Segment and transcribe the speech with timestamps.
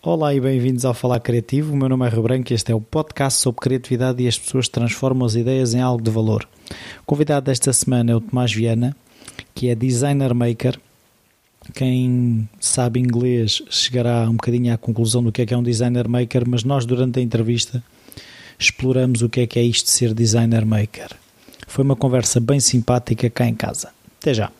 [0.00, 1.72] Olá e bem-vindos ao Falar Criativo.
[1.72, 4.38] O meu nome é Rio Branco e este é o podcast sobre criatividade e as
[4.38, 6.48] pessoas transformam as ideias em algo de valor.
[7.02, 8.96] O convidado desta semana é o Tomás Viana,
[9.52, 10.78] que é designer maker.
[11.74, 16.06] Quem sabe inglês chegará um bocadinho à conclusão do que é que é um designer
[16.06, 17.82] maker, mas nós durante a entrevista
[18.56, 21.10] exploramos o que é que é isto de ser designer maker.
[21.66, 23.90] Foi uma conversa bem simpática cá em casa.
[24.20, 24.52] Até já.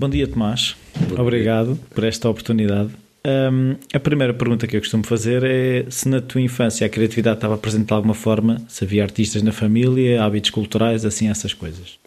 [0.00, 0.76] Bom dia, Tomás.
[1.10, 1.84] Bom Obrigado dia.
[1.94, 2.88] por esta oportunidade.
[3.22, 7.36] Um, a primeira pergunta que eu costumo fazer é se na tua infância a criatividade
[7.36, 11.98] estava presente de alguma forma, se havia artistas na família, hábitos culturais, assim, essas coisas.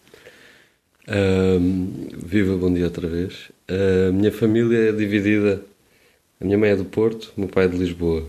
[1.07, 3.51] Um, viva, bom dia outra vez.
[3.69, 5.61] A minha família é dividida.
[6.41, 8.25] A minha mãe é do Porto, o meu pai é de Lisboa.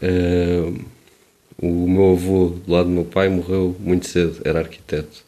[0.00, 0.78] Um,
[1.60, 5.24] o meu avô, do lado do meu pai, morreu muito cedo, era arquiteto.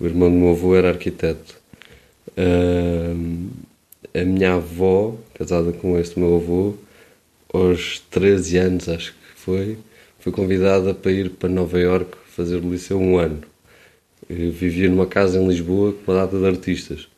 [0.00, 1.60] O irmão do meu avô era arquiteto.
[2.36, 3.50] Uh,
[4.14, 6.74] a minha avó, casada com este meu avô,
[7.52, 9.78] aos 13 anos, acho que foi,
[10.18, 13.42] foi convidada para ir para Nova York fazer o liceu um ano.
[14.28, 17.08] Eu vivia numa casa em Lisboa com uma data de artistas.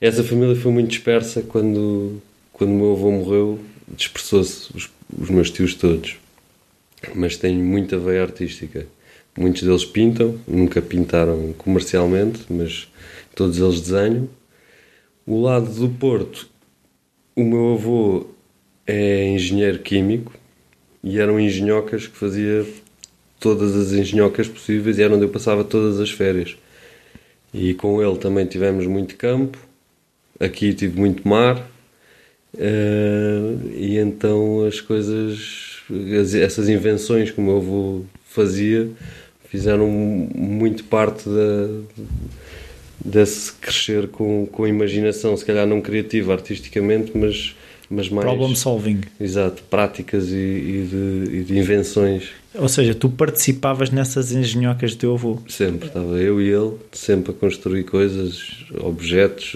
[0.00, 2.20] Essa família foi muito dispersa quando,
[2.52, 6.16] quando o meu avô morreu, dispersou-se os, os meus tios todos.
[7.14, 8.86] Mas tenho muita veia artística.
[9.36, 12.88] Muitos deles pintam, nunca pintaram comercialmente, mas
[13.34, 14.28] todos eles desenham.
[15.26, 16.48] O lado do Porto,
[17.34, 18.26] o meu avô
[18.86, 20.32] é engenheiro químico
[21.02, 22.66] e eram engenhocas que fazia
[23.40, 26.56] todas as engenhocas possíveis e era onde eu passava todas as férias.
[27.52, 29.58] E com ele também tivemos muito campo,
[30.40, 31.58] aqui tive muito mar,
[32.54, 35.78] uh, e então as coisas,
[36.42, 38.90] essas invenções que o meu avô fazia,
[39.48, 41.68] fizeram muito parte da
[43.04, 47.54] desse crescer com, com imaginação, se calhar não criativa artisticamente, mas,
[47.90, 48.26] mas mais.
[48.26, 49.00] Problem solving.
[49.20, 52.30] Exato, práticas e, e, de, e de, invenções.
[52.54, 55.38] Ou seja, tu participavas nessas engenhocas do teu avô?
[55.48, 59.54] Sempre, estava eu e ele, sempre a construir coisas, objetos,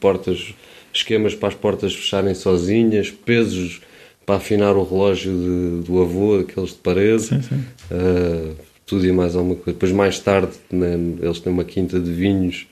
[0.00, 0.54] portas,
[0.92, 3.80] esquemas para as portas fecharem sozinhas, pesos
[4.26, 7.22] para afinar o relógio de, do avô, aqueles de parede.
[7.22, 7.64] Sim, sim.
[7.90, 8.54] Uh,
[8.88, 9.72] tudo e mais alguma coisa.
[9.72, 12.66] Depois, mais tarde, né, eles têm uma quinta de vinhos,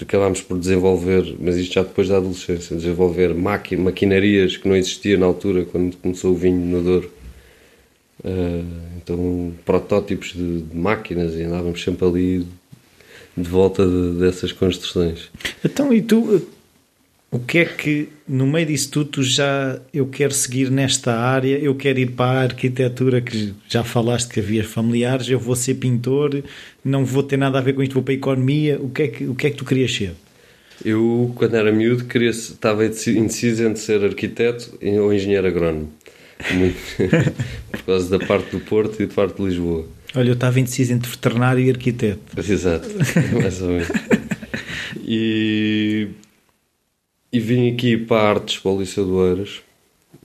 [0.00, 5.18] acabámos por desenvolver, mas isto já depois da adolescência, desenvolver maqui, maquinarias que não existiam
[5.18, 7.10] na altura, quando começou o vinho no Douro.
[8.24, 8.64] Uh,
[8.96, 12.46] então, protótipos de, de, máquinas e andávamos sempre ali
[13.36, 15.30] de volta de, dessas construções.
[15.64, 16.42] Então, e tu,
[17.30, 21.58] o que é que no meio disso tudo tu já eu quero seguir nesta área,
[21.58, 25.74] eu quero ir para a arquitetura que já falaste que havia familiares, eu vou ser
[25.74, 26.42] pintor,
[26.84, 29.08] não vou ter nada a ver com isto, vou para a economia, o que é
[29.08, 30.14] que, o que, é que tu querias ser?
[30.84, 35.90] Eu, quando era miúdo, queria, estava indeciso entre ser arquiteto ou engenheiro agrónomo.
[37.72, 39.86] Por causa da parte do Porto e da parte de Lisboa.
[40.14, 42.38] Olha, eu estava indeciso entre veterinário e arquiteto.
[42.38, 42.88] Exato,
[43.40, 43.88] mais ou menos.
[45.08, 46.08] E
[47.36, 49.60] e vim aqui para Artes, para o Liceu do Eiras,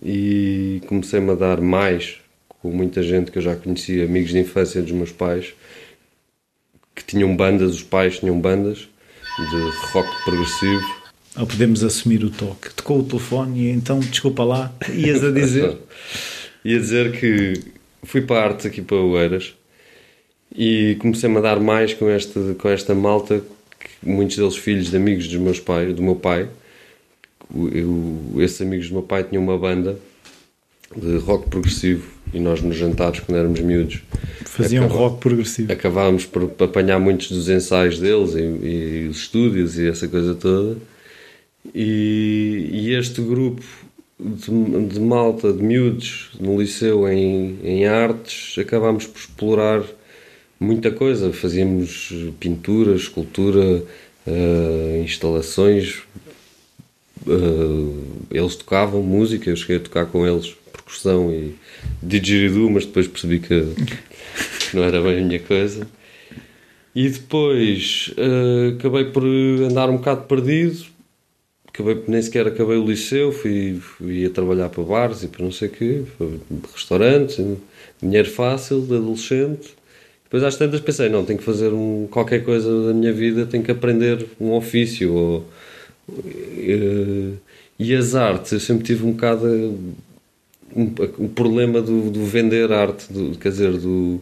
[0.01, 4.81] e comecei-me a dar mais com muita gente que eu já conhecia, amigos de infância
[4.81, 5.53] dos meus pais,
[6.95, 8.87] que tinham bandas, os pais tinham bandas
[9.37, 11.01] de rock progressivo.
[11.37, 12.73] Ou podemos assumir o toque.
[12.73, 15.77] Tocou o telefone e então, desculpa lá, ias a dizer.
[16.63, 17.59] Ia dizer que
[18.03, 19.53] fui para a Artes aqui para Oeiras
[20.55, 23.43] e comecei-me a dar mais com esta, com esta malta,
[24.01, 26.47] muitos deles filhos de amigos dos meus pais, do meu pai,
[27.73, 29.97] eu, esses amigos do meu pai tinham uma banda
[30.95, 34.01] de rock progressivo e nós nos jantares, quando éramos miúdos,
[34.45, 35.71] faziam rock progressivo.
[35.71, 40.77] Acabávamos por apanhar muitos dos ensaios deles e, e os estúdios e essa coisa toda.
[41.73, 43.63] E, e este grupo
[44.19, 49.83] de, de, malta, de miúdos, no liceu em, em artes, acabámos por explorar
[50.59, 51.33] muita coisa.
[51.33, 53.83] Fazíamos pintura, escultura,
[54.27, 56.03] uh, instalações,
[57.27, 61.55] uh, eles tocavam música, eu cheguei a tocar com eles percussão e
[62.01, 63.65] didgeridoo, mas depois percebi que
[64.73, 65.87] não era bem a minha coisa.
[66.93, 70.85] E depois uh, acabei por andar um bocado perdido,
[71.67, 75.51] acabei, nem sequer acabei o liceu, fui, fui a trabalhar para bares e para não
[75.51, 76.03] sei o quê,
[76.73, 77.39] restaurantes,
[78.01, 79.73] dinheiro fácil, de adolescente.
[80.25, 83.63] Depois às tantas pensei, não, tenho que fazer um, qualquer coisa da minha vida, tenho
[83.63, 85.45] que aprender um ofício ou
[87.79, 89.47] e as artes, eu sempre tive um bocado
[90.75, 94.21] um, um problema do, do, vender arte, do, quer dizer, do,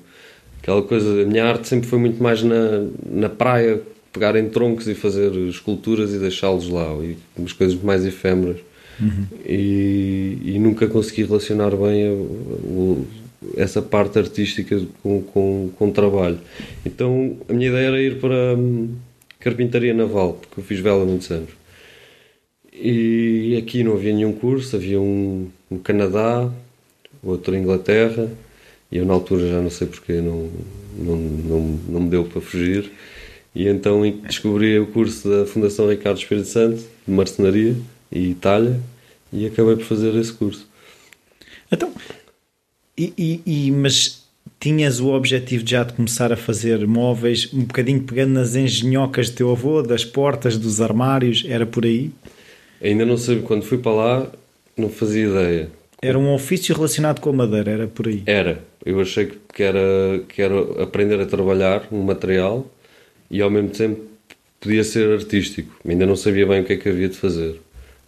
[0.62, 1.24] aquela coisa.
[1.24, 3.82] A minha arte sempre foi muito mais na, na praia,
[4.12, 8.58] pegar em troncos e fazer esculturas e deixá-los lá, e umas coisas mais efêmeras.
[9.00, 9.26] Uhum.
[9.46, 15.92] E, e, nunca consegui relacionar bem a, a, essa parte artística com, com, com o
[15.92, 16.38] trabalho.
[16.86, 18.90] Então a minha ideia era ir para hum,
[19.40, 21.59] carpintaria naval, porque eu fiz vela há muitos anos.
[22.82, 26.50] E aqui não havia nenhum curso, havia um no Canadá,
[27.22, 28.32] outro em Inglaterra,
[28.92, 30.50] e eu na altura já não sei porque não,
[30.98, 32.92] não, não, não me deu para fugir.
[33.54, 37.76] E então descobri o curso da Fundação Ricardo Espírito Santo, de marcenaria
[38.12, 38.80] e Itália,
[39.34, 40.68] e acabei por fazer esse curso.
[41.72, 41.92] Então,
[42.98, 44.24] e, e, e, mas
[44.60, 49.36] tinhas o objetivo já de começar a fazer móveis, um bocadinho pegando nas engenhocas do
[49.36, 52.12] teu avô, das portas, dos armários, era por aí?
[52.82, 54.32] Ainda não sei, quando fui para lá,
[54.78, 55.70] não fazia ideia.
[56.02, 58.24] Era um ofício relacionado com a madeira, era por aí?
[58.26, 58.64] Era.
[58.86, 62.66] Eu achei que era, que era aprender a trabalhar um material
[63.30, 64.02] e ao mesmo tempo
[64.60, 65.76] podia ser artístico.
[65.86, 67.60] Ainda não sabia bem o que é que havia de fazer.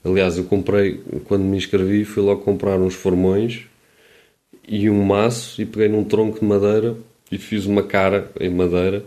[0.04, 3.66] Aliás, eu comprei, quando me inscrevi, fui logo comprar uns formões
[4.68, 6.96] e um maço e peguei num tronco de madeira
[7.32, 9.04] e fiz uma cara em madeira.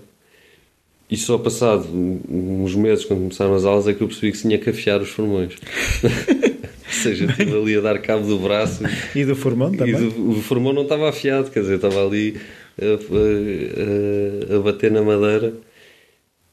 [1.11, 4.59] E só passado uns meses, quando começaram as aulas, é que eu percebi que tinha
[4.59, 5.55] que afiar os formões.
[6.03, 8.83] Ou seja, estive ali a dar cabo do braço.
[9.15, 9.95] E do formão também?
[9.95, 12.41] Do, o formão não estava afiado, quer dizer, estava ali
[12.81, 15.55] a, a, a bater na madeira.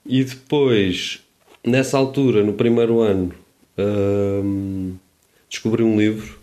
[0.05, 1.21] E depois,
[1.63, 3.31] nessa altura, no primeiro ano,
[3.77, 4.95] hum,
[5.49, 6.39] descobri um livro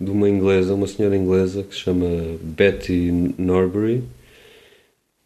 [0.00, 2.06] de uma inglesa, uma senhora inglesa que se chama
[2.40, 4.04] Betty Norbury,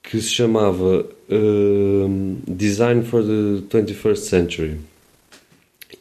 [0.03, 4.81] que se chamava hum, Design for the 21st Century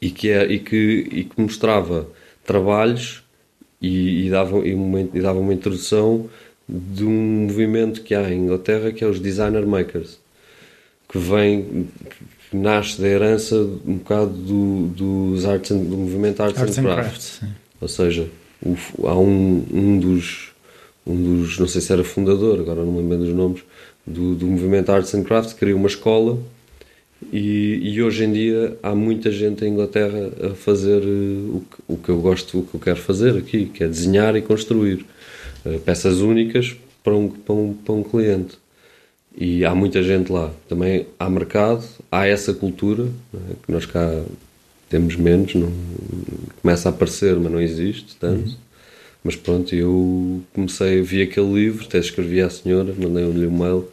[0.01, 2.07] e que, é, e que, e que mostrava
[2.45, 3.23] trabalhos
[3.81, 6.29] e, e, dava, e, uma, e dava uma introdução
[6.67, 10.19] de um movimento que há em Inglaterra que é os designer makers
[11.07, 11.87] que vem
[12.49, 16.81] que nasce da herança um bocado do, dos arts and, do movimento Arts, arts and,
[16.81, 18.29] and Crafts, crafts ou seja
[18.61, 20.48] o, há um, um dos
[21.09, 23.61] um dos não sei se era fundador agora não me lembro dos nomes
[24.05, 26.39] do, do movimento Arts and Crafts criou uma escola
[27.33, 31.93] e, e, hoje em dia há muita gente em Inglaterra a fazer uh, o, que,
[31.93, 35.05] o que eu gosto, o que eu quero fazer aqui, que é desenhar e construir
[35.65, 38.57] uh, peças únicas para um, para um, para um cliente.
[39.37, 40.51] E há muita gente lá.
[40.67, 43.03] Também há mercado, há essa cultura,
[43.33, 43.53] é?
[43.65, 44.23] que nós cá
[44.89, 45.71] temos menos, não,
[46.61, 48.49] começa a aparecer, mas não existe tanto.
[48.49, 48.55] Uhum.
[49.23, 53.87] Mas pronto, eu comecei, vi aquele livro, até escrevi à senhora, mandei-lhe um mail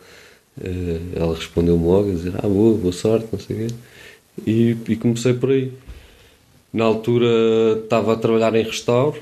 [0.62, 3.74] eh, ela respondeu-me logo a dizer: Ah, boa, boa sorte, não sei o quê.
[4.46, 5.72] E, e comecei por aí.
[6.72, 7.26] Na altura
[7.82, 9.18] estava a trabalhar em restauro,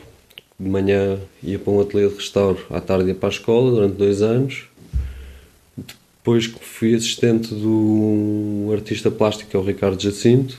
[0.59, 3.97] de manhã ia para um ateliê de restauro, à tarde ia para a escola durante
[3.97, 4.65] dois anos.
[5.77, 10.59] Depois fui assistente um artista plástico, que é o Ricardo Jacinto,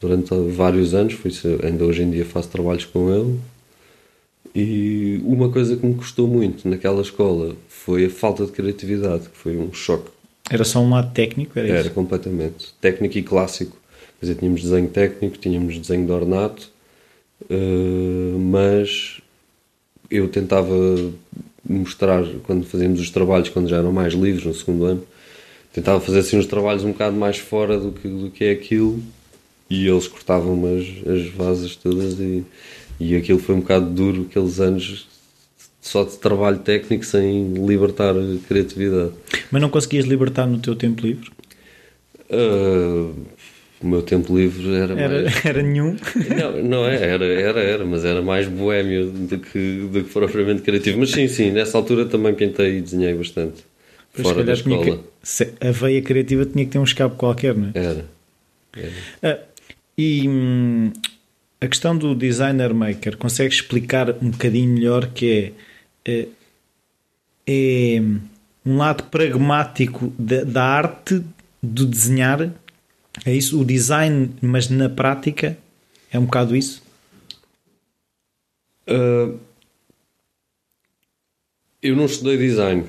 [0.00, 1.32] durante vários anos, fui,
[1.64, 3.38] ainda hoje em dia faço trabalhos com ele.
[4.54, 9.36] E uma coisa que me custou muito naquela escola foi a falta de criatividade, que
[9.36, 10.10] foi um choque.
[10.50, 11.58] Era só um lado técnico?
[11.58, 11.90] Era, era isso?
[11.90, 12.74] completamente.
[12.80, 13.76] Técnico e clássico.
[14.18, 16.68] Quer dizer, tínhamos desenho técnico, tínhamos desenho de ornato,
[17.42, 19.20] uh, mas
[20.10, 20.74] eu tentava
[21.66, 25.06] mostrar, quando fazíamos os trabalhos, quando já eram mais livres, no segundo ano,
[25.72, 29.00] tentava fazer assim uns trabalhos um bocado mais fora do que, do que é aquilo
[29.68, 32.44] e eles cortavam as, as vasas todas e
[33.00, 35.08] e aquilo foi um bocado duro, aqueles anos
[35.80, 39.12] só de trabalho técnico sem libertar a criatividade.
[39.50, 41.30] Mas não conseguias libertar no teu tempo livre?
[42.28, 43.14] Uh,
[43.80, 45.40] o meu tempo livre era, era mais...
[45.44, 45.96] Era nenhum?
[46.38, 50.60] Não, não é, era, era, era, mas era mais boémio do que, do que propriamente
[50.60, 50.98] criativo.
[50.98, 53.64] Mas sim, sim, nessa altura também pintei e desenhei bastante.
[54.12, 54.84] Pois fora da escola.
[54.84, 57.78] Que, a veia criativa tinha que ter um escape qualquer, não é?
[57.78, 58.04] Era.
[58.76, 58.92] era.
[59.22, 59.38] Ah,
[59.96, 60.92] e hum,
[61.60, 65.52] a questão do designer maker, consegue explicar um bocadinho melhor que
[66.06, 66.28] é, é,
[67.46, 68.00] é
[68.64, 71.22] um lado pragmático da, da, arte
[71.62, 72.50] do desenhar?
[73.26, 73.60] É isso?
[73.60, 75.58] O design, mas na prática,
[76.10, 76.82] é um bocado isso?
[78.88, 79.38] Uh,
[81.82, 82.86] eu não estudei design.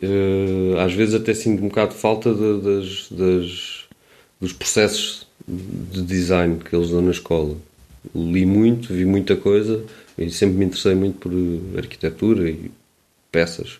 [0.00, 3.84] Uh, às vezes até sinto um bocado de falta de, das, das,
[4.40, 7.56] dos processos de design que eles dão na escola
[8.14, 9.84] li muito, vi muita coisa
[10.16, 12.70] e sempre me interessei muito por arquitetura e
[13.30, 13.78] peças,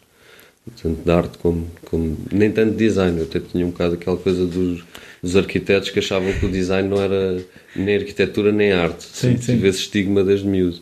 [0.83, 3.19] tanto de arte como, como nem tanto de design.
[3.19, 4.85] Eu até tinha um bocado aquela coisa dos,
[5.23, 7.43] dos arquitetos que achavam que o design não era
[7.75, 9.05] nem arquitetura nem arte.
[9.05, 9.55] Sim, sim.
[9.55, 10.81] Tive esse estigma desde miúdo.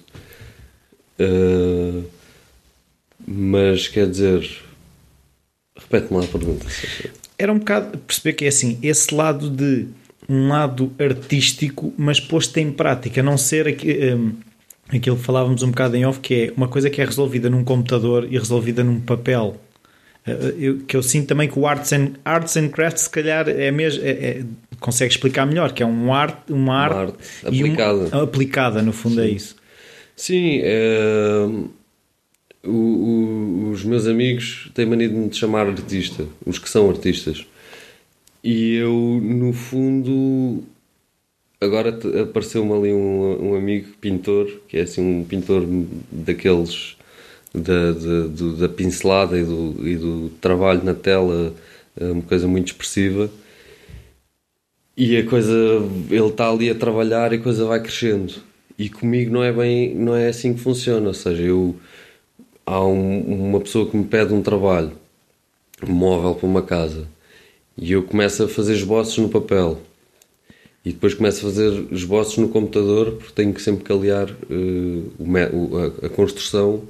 [1.19, 2.05] Uh,
[3.27, 4.49] mas quer dizer,
[5.77, 6.67] repete-me lá a pergunta.
[7.37, 9.87] Era um bocado perceber que é assim, esse lado de
[10.29, 14.33] um lado artístico, mas posto em prática, não ser aqui, um,
[14.95, 17.65] aquilo que falávamos um bocado em off, que é uma coisa que é resolvida num
[17.65, 19.61] computador e resolvida num papel.
[20.27, 23.49] Uh, eu, que eu sinto também que o Arts and, Arts and Crafts, se calhar,
[23.49, 24.05] é mesmo.
[24.05, 24.45] É, é,
[24.79, 28.23] consegue explicar melhor, que é um art, uma, arte, uma arte aplicada.
[28.23, 29.31] Aplicada, no fundo, é Sim.
[29.31, 29.57] é isso.
[30.15, 31.49] Sim, é,
[32.65, 37.47] o, o, os meus amigos têm mania de me chamar artista, os que são artistas.
[38.51, 40.65] E eu, no fundo,
[41.61, 41.91] agora
[42.23, 45.67] apareceu-me ali um, um, amigo pintor, que é assim um pintor
[46.11, 46.97] daqueles
[47.53, 51.55] da, da, da pincelada e do, e do trabalho na tela,
[52.01, 53.31] uma coisa muito expressiva.
[54.97, 55.53] E a coisa,
[56.11, 58.33] ele está ali a trabalhar e a coisa vai crescendo.
[58.79, 61.09] E comigo não é bem, não é assim que funciona.
[61.09, 61.77] Ou seja, eu
[62.65, 64.93] há um, uma pessoa que me pede um trabalho,
[65.87, 67.07] um móvel para uma casa,
[67.81, 69.81] e eu começo a fazer esboços no papel.
[70.85, 76.07] E depois começo a fazer esboços no computador, porque tenho que sempre aliar uh, o,
[76.07, 76.83] a, construção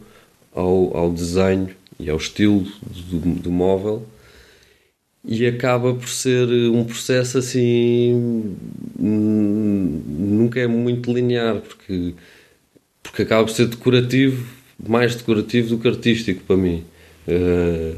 [0.54, 4.06] ao, ao desenho e ao estilo do, do móvel
[5.24, 8.54] e acaba por ser um processo assim
[8.98, 12.14] nunca é muito linear porque
[13.02, 14.46] porque acaba por ser decorativo
[14.88, 16.84] mais decorativo do que artístico para mim
[17.26, 17.96] uh,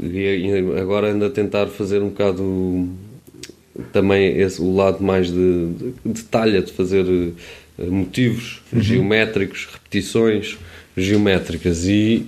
[0.00, 2.88] e agora ando a tentar fazer um bocado
[3.92, 7.34] também esse, o lado mais de, de, de detalhe de fazer uh,
[7.90, 8.80] motivos uhum.
[8.80, 10.58] geométricos repetições
[10.96, 12.26] geométricas e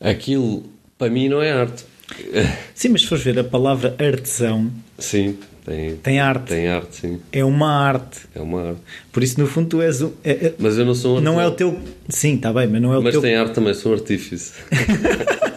[0.00, 0.64] aquilo
[0.96, 1.84] para mim não é arte
[2.74, 4.70] Sim, mas se fores ver a palavra artesão.
[4.98, 6.48] Sim, tem, tem arte.
[6.48, 7.20] Tem arte, sim.
[7.32, 8.20] É uma arte.
[8.34, 8.80] É uma arte.
[9.10, 10.12] Por isso, no fundo, tu és um.
[10.22, 11.78] É, é, mas eu não sou um Não é o teu.
[12.08, 13.22] Sim, está bem, mas não é o mas teu.
[13.22, 14.52] Mas tem arte também, sou um artífice.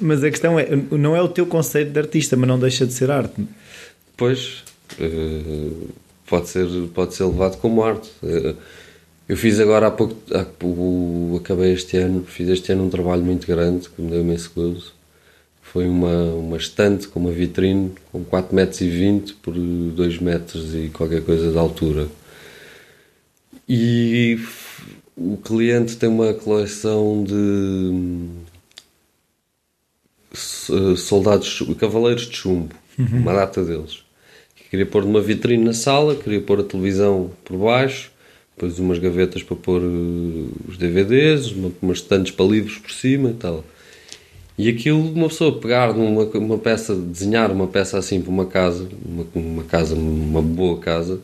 [0.00, 2.92] mas a questão é, não é o teu conceito de artista, mas não deixa de
[2.92, 3.46] ser arte.
[4.16, 4.62] Pois,
[4.98, 5.88] uh,
[6.26, 8.10] pode, ser, pode ser levado como arte.
[8.22, 8.56] Uh,
[9.28, 10.44] eu fiz agora há pouco, há,
[11.36, 14.94] acabei este ano, fiz este ano um trabalho muito grande que me deu imenso gozo
[15.74, 21.20] foi uma, uma estante com uma vitrine com 4,20 metros por 2 metros e qualquer
[21.24, 22.06] coisa de altura.
[23.68, 24.38] E
[25.16, 28.28] o cliente tem uma coleção de
[30.34, 33.18] soldados, cavaleiros de chumbo, uhum.
[33.20, 34.02] uma data deles.
[34.70, 38.10] Queria pôr numa vitrine na sala, queria pôr a televisão por baixo,
[38.56, 39.80] depois umas gavetas para pôr
[40.68, 43.64] os DVDs, umas estantes para livros por cima e tal.
[44.56, 48.88] E aquilo, uma pessoa pegar numa uma peça, desenhar uma peça assim para uma casa,
[49.04, 51.20] uma, uma casa, uma boa casa,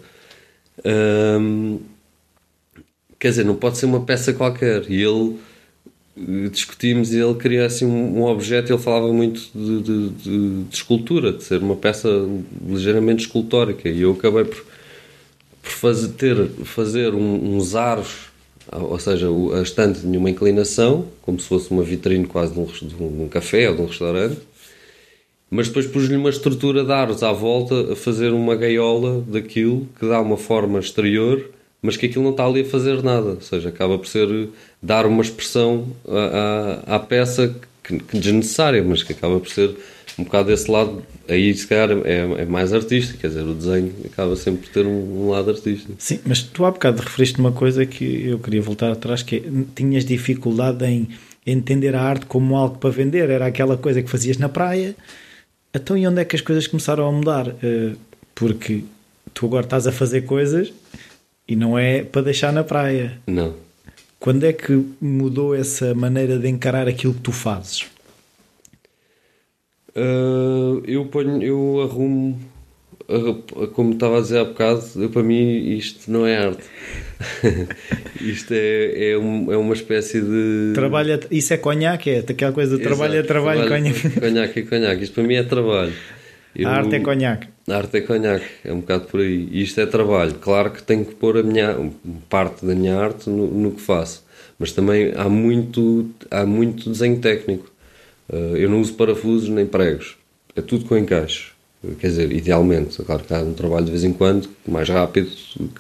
[0.85, 1.79] hum,
[3.19, 4.90] quer dizer, não pode ser uma peça qualquer.
[4.90, 5.38] E ele
[6.17, 8.73] discutimos e ele queria assim um, objeto.
[8.73, 12.09] Ele falava muito de, de, de, de, escultura, de ser uma peça
[12.67, 13.88] ligeiramente escultórica.
[13.88, 14.64] E eu acabei por,
[15.62, 18.31] por fazer, ter, fazer um, uns aros
[18.73, 19.26] ou seja,
[19.59, 23.29] a estante tinha uma inclinação, como se fosse uma vitrine quase de um, de um
[23.29, 24.38] café ou de um restaurante,
[25.50, 30.07] mas depois pus-lhe uma estrutura de aros à volta a fazer uma gaiola daquilo que
[30.07, 31.50] dá uma forma exterior,
[31.82, 34.49] mas que aquilo não está ali a fazer nada, ou seja, acaba por ser
[34.82, 39.75] dar uma expressão à, à, à peça que, que desnecessária, mas que acaba por ser
[40.18, 43.92] um bocado desse lado, aí se calhar é, é mais artístico, quer dizer, o desenho
[44.04, 45.94] acaba sempre por ter um, um, lado artístico.
[45.99, 49.42] Sim, mas tu há bocado referiste uma coisa que eu queria voltar atrás, que é,
[49.75, 51.08] tinhas dificuldade em
[51.46, 54.94] entender a arte como algo para vender, era aquela coisa que fazias na praia,
[55.75, 57.54] então e onde é que as coisas começaram a mudar?
[57.62, 57.92] Eh,
[58.34, 58.84] porque
[59.32, 60.72] tu agora estás a fazer coisas
[61.50, 63.19] e não é para deixar na praia.
[63.26, 63.54] Não.
[64.21, 67.87] Quando é que mudou essa maneira de encarar aquilo que tu fazes?
[69.97, 72.38] Uh, eu ponho, eu arrumo,
[73.09, 76.62] uh, como estava a dizer há bocado, eu, para mim isto não é arte.
[78.21, 80.71] isto é, é, um, é uma espécie de.
[80.73, 84.21] Trabalha, isso é conhaque, é aquela coisa de trabalho é trabalho, conhaque.
[84.21, 85.92] Conhaque é conhaque, isto para mim é trabalho.
[86.54, 87.49] Eu, a arte é conhaque.
[87.71, 89.49] A arte é conhaque, é um bocado por aí.
[89.50, 90.35] E isto é trabalho.
[90.35, 91.77] Claro que tenho que pôr a minha
[92.29, 94.25] parte da minha arte no, no que faço,
[94.59, 97.71] mas também há muito, há muito desenho técnico.
[98.29, 100.17] Uh, eu não uso parafusos nem pregos,
[100.55, 101.53] é tudo com encaixe.
[101.99, 105.31] Quer dizer, idealmente, claro que há um trabalho de vez em quando mais rápido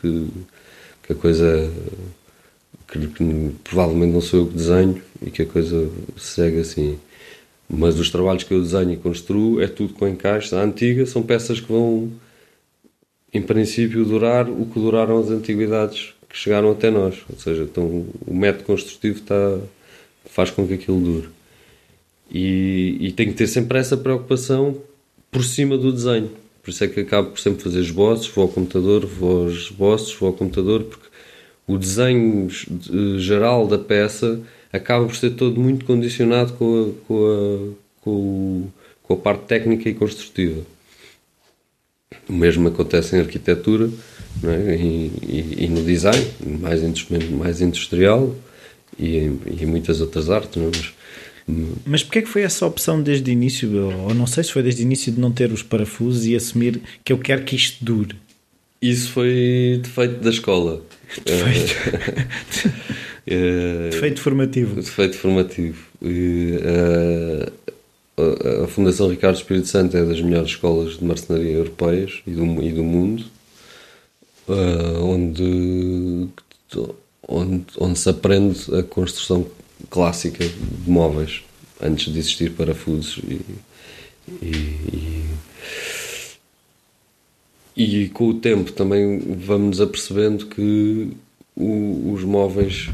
[0.00, 0.28] que,
[1.02, 1.70] que a coisa
[2.88, 6.98] que, que, provavelmente não sou eu que desenho e que a coisa segue assim.
[7.72, 10.54] Mas os trabalhos que eu desenho e construo é tudo com encaixe.
[10.54, 12.10] A antiga são peças que vão,
[13.32, 17.18] em princípio, durar o que duraram as antiguidades que chegaram até nós.
[17.30, 19.58] Ou seja, então, o método construtivo está,
[20.24, 21.28] faz com que aquilo dure.
[22.28, 24.76] E, e tem que ter sempre essa preocupação
[25.30, 26.30] por cima do desenho.
[26.62, 30.14] Por isso é que acabo por sempre fazer esboços, vou ao computador, vou aos esboços,
[30.14, 31.06] vou ao computador, porque
[31.66, 32.48] o desenho
[33.18, 34.40] geral da peça
[34.72, 38.68] acaba por ser todo muito condicionado com a, com a, com,
[39.02, 40.62] com a parte técnica e construtiva.
[42.28, 43.90] O mesmo acontece em arquitetura
[44.44, 44.76] é?
[44.76, 46.24] e, e, e, no design,
[46.60, 46.80] mais,
[47.30, 48.34] mais industrial
[48.98, 50.60] e em, e em muitas outras artes.
[50.60, 50.66] É?
[50.66, 50.92] Mas,
[51.84, 53.70] mas porquê é que foi essa opção desde o início,
[54.04, 56.80] ou não sei se foi desde o início de não ter os parafusos e assumir
[57.04, 58.16] que eu quero que isto dure?
[58.80, 60.82] Isso foi defeito da escola.
[61.24, 61.74] Defeito.
[63.30, 64.74] Eh, defeito formativo.
[64.74, 65.86] Defeito formativo.
[66.02, 66.58] E,
[68.18, 72.44] uh, a Fundação Ricardo Espírito Santo é das melhores escolas de marcenaria europeias e do,
[72.60, 73.24] e do mundo,
[74.48, 76.28] uh, onde,
[77.26, 79.46] onde, onde se aprende a construção
[79.88, 81.42] clássica de móveis
[81.80, 83.40] antes de existir parafusos e,
[84.42, 85.24] e,
[87.76, 91.12] e, e com o tempo também vamos apercebendo que
[91.56, 92.90] o, os móveis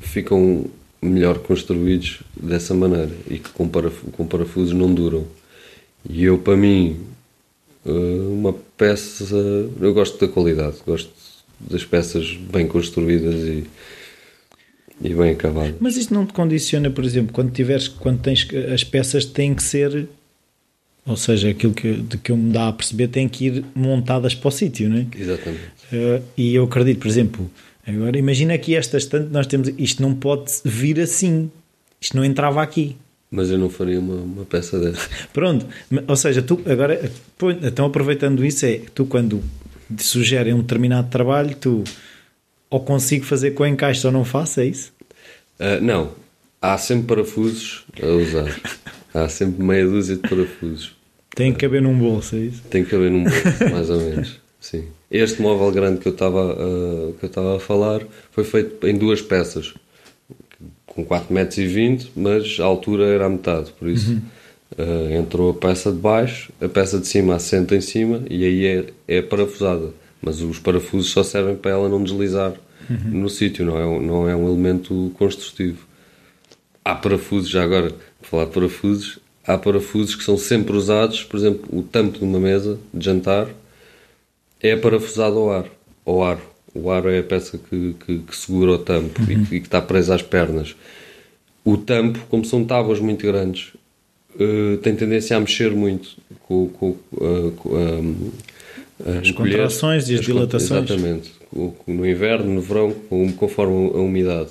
[0.00, 0.64] ficam
[1.00, 5.26] melhor construídos dessa maneira e que com, paraf com parafusos não duram.
[6.08, 6.98] E eu, para mim,
[7.86, 9.34] eh, uma peça.
[9.80, 11.10] Eu gosto da qualidade, gosto
[11.60, 13.64] das peças bem construídas e
[15.02, 15.76] e bem acabado.
[15.80, 19.62] Mas isto não te condiciona, por exemplo, quando tiveres, quando tens as peças têm que
[19.62, 20.08] ser,
[21.06, 24.34] ou seja, aquilo que, de que eu me dá a perceber, têm que ir montadas
[24.34, 25.06] para o sítio, não é?
[25.16, 25.64] Exatamente.
[25.92, 27.50] Uh, e eu acredito, por exemplo,
[27.86, 31.50] agora imagina aqui esta estante, nós temos, isto não pode vir assim,
[32.00, 32.96] isto não entrava aqui.
[33.30, 35.08] Mas eu não faria uma, uma peça dessa.
[35.32, 35.66] Pronto,
[36.06, 37.10] ou seja, tu agora,
[37.62, 39.42] então aproveitando isso, é tu quando
[39.94, 41.84] te sugerem um determinado trabalho, tu
[42.68, 44.92] ou consigo fazer com encaixe ou não faço, é isso?
[45.58, 46.12] Uh, não.
[46.62, 48.60] Há sempre parafusos a usar.
[49.12, 50.94] Há sempre meia dúzia de parafusos.
[51.34, 52.62] Tem que caber num bolso, é isso?
[52.70, 54.40] Tem que caber num bolso, mais ou menos.
[54.60, 54.84] Sim.
[55.10, 58.96] Este móvel grande que eu estava uh, que eu estava a falar foi feito em
[58.96, 59.74] duas peças,
[60.86, 64.20] com 4,20 metros, mas a altura era a metade, por isso uhum.
[64.78, 68.66] uh, entrou a peça de baixo, a peça de cima assenta em cima e aí
[68.66, 69.92] é, é parafusada
[70.22, 72.52] mas os parafusos só servem para ela não deslizar
[72.88, 73.20] uhum.
[73.20, 75.86] no sítio, não é, não é um elemento construtivo.
[76.84, 81.66] Há parafusos, já agora, falar de parafusos, há parafusos que são sempre usados, por exemplo,
[81.72, 83.48] o tampo de uma mesa de jantar
[84.62, 85.64] é parafusado ao ar,
[86.04, 86.40] ao aro.
[86.74, 89.30] O aro é a peça que, que, que segura o tampo uhum.
[89.30, 90.76] e, que, e, que, está presa às pernas.
[91.64, 93.72] O tampo, como são tábuas muito grandes,
[94.36, 98.32] uh, tem tendência a mexer muito com, com, uh, com uh,
[99.20, 100.90] as contrações e as, as dilatações.
[100.90, 101.32] Exatamente.
[101.86, 102.94] No inverno, no verão,
[103.36, 104.50] conforme a umidade.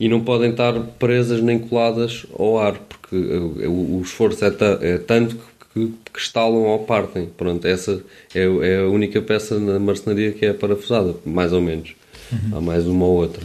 [0.00, 5.36] E não podem estar presas nem coladas ao ar, porque o esforço é, é tanto
[5.36, 5.42] que,
[5.74, 7.26] que estalam ou partem.
[7.36, 8.02] Pronto, essa
[8.34, 11.94] é, é, a única peça na marcenaria que é parafusada, mais ou menos.
[12.30, 12.58] Uhum.
[12.58, 13.42] Há mais uma ou outra.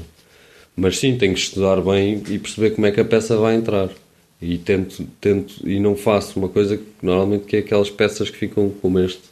[0.75, 3.89] Mas sim, tenho que estudar bem e perceber como é que a peça vai entrar.
[4.39, 8.37] E tento, tento e não faço uma coisa que normalmente que é aquelas peças que
[8.37, 9.23] ficam como este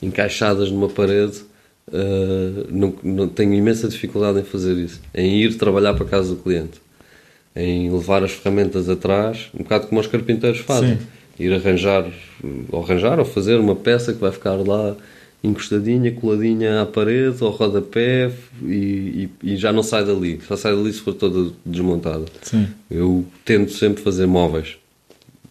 [0.00, 1.42] encaixadas numa parede,
[1.88, 5.00] uh, não, não, tenho imensa dificuldade em fazer isso.
[5.14, 6.80] Em ir trabalhar para casa do cliente.
[7.54, 10.96] Em levar as ferramentas atrás, um bocado como os carpinteiros fazem.
[10.96, 11.06] Sim.
[11.38, 12.10] Ir arranjar,
[12.70, 14.96] ou arranjar ou fazer uma peça que vai ficar lá
[15.44, 20.40] encostadinha, coladinha à parede, ao rodapé e, e, e, já não sai dali.
[20.46, 22.24] Só sai dali se for toda desmontada.
[22.42, 22.66] Sim.
[22.90, 24.76] Eu tento sempre fazer móveis.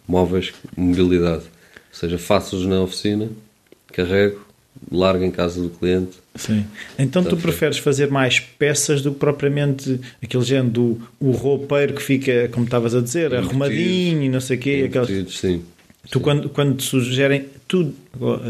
[0.06, 1.44] Móveis, mobilidade.
[1.44, 3.28] Ou seja, faço-os na oficina
[3.92, 4.44] carrego,
[4.92, 6.18] largo em casa do cliente.
[6.34, 6.66] Sim.
[6.98, 12.02] Então tu preferes fazer mais peças do que propriamente aquele género do o roupeiro que
[12.02, 13.48] fica, como estavas a dizer, Embutido.
[13.48, 14.84] arrumadinho e não sei o quê.
[14.86, 15.08] Aquelas...
[15.32, 15.62] Sim.
[16.10, 16.24] Tu, sim.
[16.24, 17.92] quando, quando te sugerem, tu,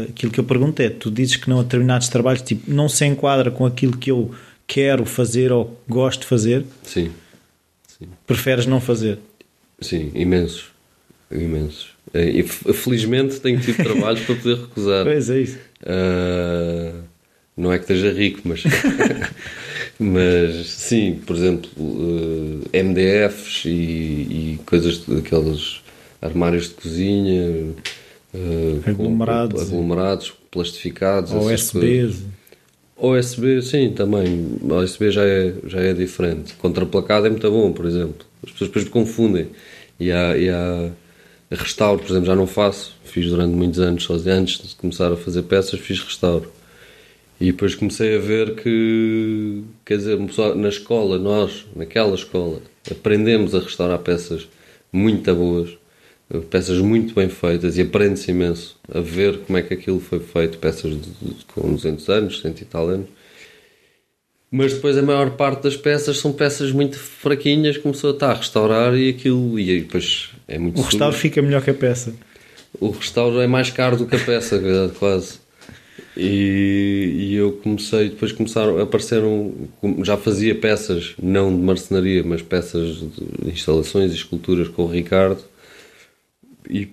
[0.09, 3.05] aquilo que eu pergunto é: tu dizes que não a determinados trabalhos tipo, não se
[3.05, 4.31] enquadra com aquilo que eu
[4.65, 6.65] quero fazer ou gosto de fazer?
[6.83, 7.11] Sim.
[7.87, 8.07] sim.
[8.25, 9.19] Preferes não fazer?
[9.79, 10.65] Sim, imensos.
[11.31, 11.89] Imensos.
[12.13, 15.03] E felizmente tenho tido trabalhos para poder recusar.
[15.05, 15.57] Pois é isso.
[15.81, 17.03] Uh,
[17.55, 18.63] não é que esteja rico, mas.
[19.99, 25.81] mas sim, por exemplo, uh, ah, MDFs e, e coisas daqueles
[26.21, 27.73] armários de cozinha.
[28.33, 29.61] Uh, aglomerados.
[29.61, 31.31] Aglomerados, plastificados.
[31.31, 32.23] OSBs.
[32.95, 34.57] OSB, sim, também.
[34.69, 36.53] OSB já é, já é diferente.
[36.55, 38.25] Contraplacado é muito bom, por exemplo.
[38.43, 39.47] As pessoas depois confundem.
[39.99, 40.89] E há, e há
[41.49, 42.95] Restauro, por exemplo, já não faço.
[43.03, 44.35] Fiz durante muitos anos sozinho.
[44.35, 46.51] Antes de começar a fazer peças, fiz restauro.
[47.39, 50.17] E depois comecei a ver que, quer dizer,
[50.55, 54.47] na escola, nós, naquela escola, aprendemos a restaurar peças
[54.91, 55.77] muito boas,
[56.49, 60.57] peças muito bem feitas e aprende-se imenso a ver como é que aquilo foi feito,
[60.57, 63.07] peças de, de, com 200 anos, 100 e tal anos.
[64.49, 68.33] Mas depois a maior parte das peças são peças muito fraquinhas, começou a estar a
[68.35, 72.13] restaurar e aquilo, e depois é muito O restauro fica melhor que a peça.
[72.79, 74.59] O restauro é mais caro do que a peça,
[74.99, 75.39] quase.
[76.15, 79.53] E, e, eu comecei, depois começaram, apareceram,
[80.03, 85.43] já fazia peças, não de marcenaria, mas peças de instalações e esculturas com o Ricardo.
[86.69, 86.89] E,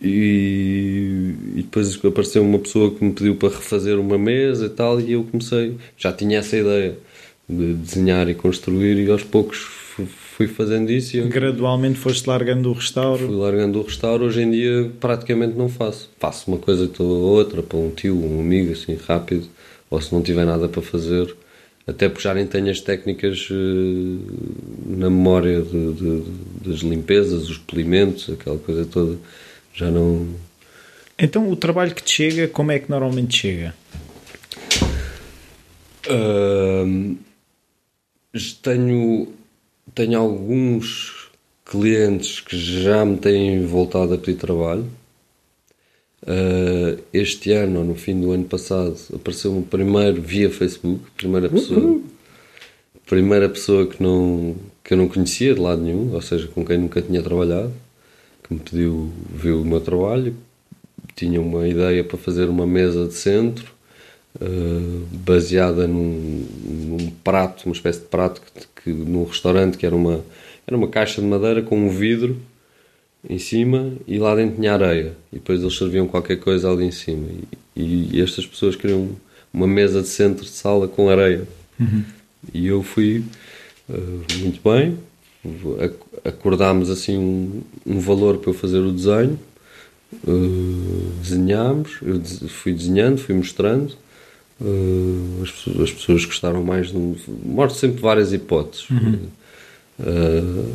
[0.00, 5.00] e, e depois apareceu uma pessoa que me pediu para refazer uma mesa e tal,
[5.00, 6.98] e eu comecei, já tinha essa ideia
[7.48, 9.58] de desenhar e construir, e aos poucos
[10.36, 11.16] fui fazendo isso.
[11.16, 11.28] Eu...
[11.28, 13.26] Gradualmente foste largando o restauro?
[13.26, 14.24] Fui largando o restauro.
[14.26, 16.10] Hoje em dia praticamente não faço.
[16.18, 19.46] Faço uma coisa ou outra para um tio, um amigo, assim, rápido.
[19.88, 21.34] Ou se não tiver nada para fazer.
[21.86, 23.54] Até porque já nem tenho as técnicas uh,
[24.86, 26.22] na memória de, de,
[26.64, 29.16] das limpezas, os polimentos, aquela coisa toda.
[29.72, 30.26] Já não.
[31.16, 33.74] Então o trabalho que te chega, como é que normalmente chega?
[36.08, 37.16] Uh,
[38.62, 39.32] tenho
[39.94, 41.30] tenho alguns
[41.64, 44.86] clientes que já me têm voltado a pedir trabalho.
[46.26, 51.78] Uh, este ano, ou no fim do ano passado, apareceu-me primeiro via Facebook, primeira pessoa,
[51.80, 52.02] uhum.
[53.06, 56.78] primeira pessoa que, não, que eu não conhecia de lado nenhum, ou seja, com quem
[56.78, 57.72] nunca tinha trabalhado,
[58.42, 60.34] que me pediu, viu o meu trabalho,
[61.14, 63.72] tinha uma ideia para fazer uma mesa de centro,
[64.40, 69.94] uh, baseada num, num, prato, uma espécie de prato que, que num restaurante que era
[69.94, 70.24] uma,
[70.66, 72.36] era uma caixa de madeira com um vidro
[73.28, 75.12] em cima e lá dentro tinha areia.
[75.32, 77.28] E depois eles serviam qualquer coisa ali em cima.
[77.74, 79.10] E, e estas pessoas queriam
[79.52, 81.46] uma mesa de centro de sala com areia.
[81.78, 82.04] Uhum.
[82.52, 83.24] E eu fui
[83.88, 84.98] uh, muito bem.
[86.24, 89.38] Acordámos assim um, um, valor para eu fazer o desenho.
[90.26, 93.92] Uh, desenhámos, eu fui desenhando, fui mostrando
[94.60, 96.96] Uh, as, pessoas, as, pessoas gostaram mais de.
[97.44, 98.88] Mostro sempre várias hipóteses.
[98.88, 99.28] Uhum.
[100.00, 100.74] Uh,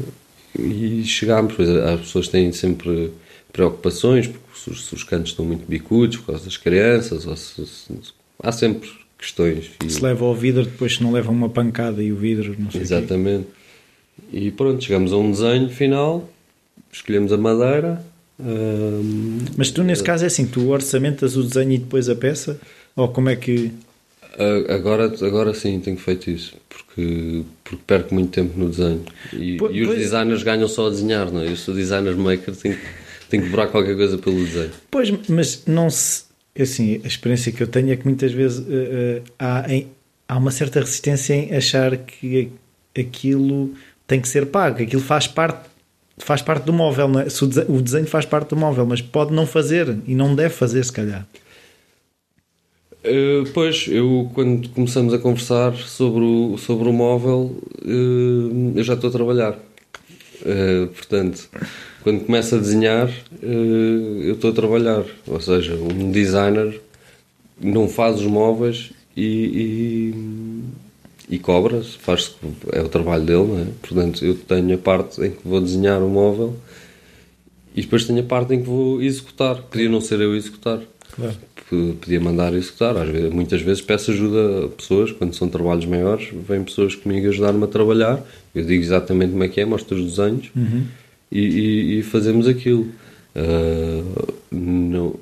[0.57, 3.11] e chegámos, pois as pessoas têm sempre
[3.51, 7.93] preocupações, porque os, os cantos estão muito bicudos por causa das crianças, ou se, se,
[8.41, 9.71] há sempre questões.
[9.85, 12.71] E, se leva ao vidro, depois se não leva uma pancada e o vidro, não
[12.71, 13.47] sei Exatamente.
[14.31, 16.29] E pronto, chegamos a um desenho final,
[16.91, 18.03] escolhemos a madeira.
[18.39, 22.59] Uh, Mas tu, nesse caso, é assim: tu orçamentas o desenho e depois a peça?
[22.95, 23.71] Ou como é que.
[24.69, 29.03] Agora, agora sim tenho feito isso, porque, porque perco muito tempo no desenho.
[29.33, 31.47] E, pois, e os designers ganham só a desenhar, não é?
[31.47, 32.77] Eu sou designer maker, tenho,
[33.29, 34.71] tenho que cobrar qualquer coisa pelo desenho.
[34.89, 36.23] Pois, mas não se.
[36.59, 39.87] Assim, a experiência que eu tenho é que muitas vezes uh, uh, há, em,
[40.27, 42.51] há uma certa resistência em achar que
[42.97, 43.73] aquilo
[44.05, 45.71] tem que ser pago, aquilo faz parte
[46.17, 47.27] faz parte do móvel, é?
[47.67, 50.91] o desenho faz parte do móvel, mas pode não fazer e não deve fazer, se
[50.91, 51.25] calhar.
[53.03, 58.93] Uh, pois, eu quando começamos a conversar sobre o, sobre o móvel, uh, eu já
[58.93, 59.59] estou a trabalhar.
[60.41, 61.49] Uh, portanto,
[62.03, 63.09] quando começo a desenhar,
[63.41, 65.03] eu estou a trabalhar.
[65.25, 66.79] Ou seja, um designer
[67.59, 70.13] não faz os móveis e,
[71.29, 72.35] e, e cobra, faz
[72.71, 73.65] é o trabalho dele, não é?
[73.81, 76.55] Portanto, eu tenho a parte em que vou desenhar o móvel
[77.75, 79.59] e depois tenho a parte em que vou executar.
[79.63, 80.81] Podia não ser eu executar.
[81.15, 81.50] Claro
[81.99, 82.97] podia mandar executar.
[82.97, 87.27] Às vezes, muitas vezes peço ajuda a pessoas, quando são trabalhos maiores, vêm pessoas comigo
[87.29, 88.21] ajudar-me a trabalhar.
[88.53, 90.83] Eu digo exatamente como é que é, mostro os desenhos uhum.
[91.31, 92.87] e, e, e, fazemos aquilo.
[93.35, 95.15] Uh, não,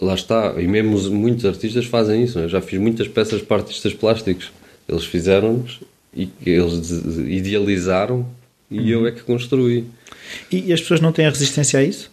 [0.00, 2.38] lá está, e mesmo muitos artistas fazem isso.
[2.38, 2.48] É?
[2.48, 4.50] Já fiz muitas peças para artistas plásticos.
[4.88, 5.80] Eles fizeram-nos
[6.14, 6.90] e eles
[7.28, 8.26] idealizaram
[8.70, 8.86] e uhum.
[8.86, 9.84] eu é que construí.
[10.50, 12.10] E, e as pessoas não têm a resistência a isso?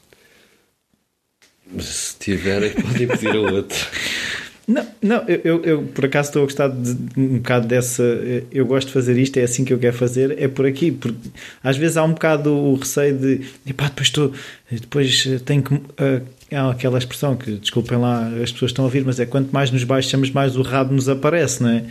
[1.77, 3.77] Se tiverem, podem pedir a outro.
[4.69, 8.03] Não, não eu, eu, por acaso estou a gostar de, um bocado dessa.
[8.51, 10.91] Eu gosto de fazer isto, é assim que eu quero fazer, é por aqui.
[10.91, 11.17] Porque
[11.63, 13.41] às vezes há um bocado o receio de.
[13.65, 14.31] Epá, depois estou.
[14.69, 15.73] Depois tenho que.
[15.73, 19.51] Uh, é aquela expressão que, desculpem lá, as pessoas estão a ouvir, mas é quanto
[19.51, 21.85] mais nos baixamos, mais o rabo nos aparece, não é?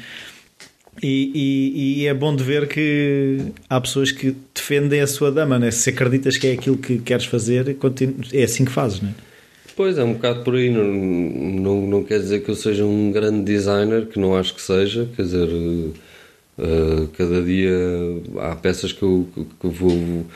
[1.03, 3.39] E, e, e, é bom de ver que
[3.71, 5.71] há pessoas que defendem a sua dama, né?
[5.71, 7.77] se acreditas que é aquilo que queres fazer,
[8.33, 9.28] é assim que fazes, não é?
[9.79, 10.71] Pois, é um bocado por aí.
[10.71, 14.61] Não, não, não quer dizer que eu seja um grande designer, que não acho que
[14.61, 15.09] seja.
[15.15, 17.71] Quer dizer, uh, cada dia
[18.41, 19.29] há peças que eu,
[19.61, 20.27] que, vou.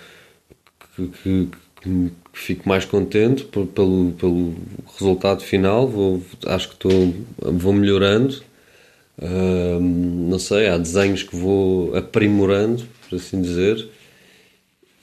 [0.94, 1.48] Que,
[1.82, 4.54] que, fico mais contente por, pelo, pelo
[4.96, 5.88] resultado final.
[5.88, 8.40] Vou, acho que estou, vou melhorando.
[9.18, 13.88] Uh, não sei, há desenhos que vou aprimorando, por assim dizer,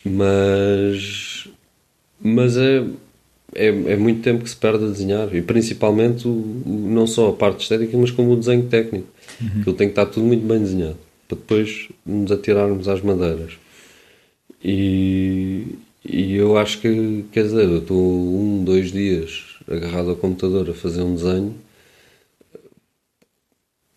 [0.06, 1.50] mas,
[2.22, 2.86] mas é,
[3.54, 7.34] é, é muito tempo que se perde a desenhar e principalmente o, não só a
[7.34, 9.08] parte estética, mas como o desenho técnico.
[9.42, 9.62] Uhum.
[9.62, 13.54] Aquilo tem que estar tudo muito bem desenhado para depois nos atirarmos às madeiras.
[14.64, 20.68] E, e eu acho que, quer dizer, eu estou um, dois dias agarrado ao computador
[20.70, 21.56] a fazer um desenho.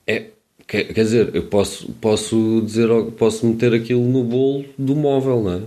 [0.07, 0.27] É,
[0.67, 5.55] quer, quer dizer, eu posso, posso dizer, posso meter aquilo no bolo do móvel, não
[5.55, 5.63] é?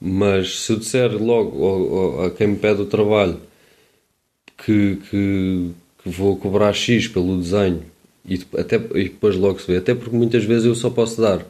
[0.00, 3.38] Mas se eu disser logo a quem me pede o trabalho
[4.56, 5.70] que, que,
[6.02, 7.82] que vou cobrar X pelo desenho
[8.26, 11.44] e, até, e depois logo se vê, até porque muitas vezes eu só posso dar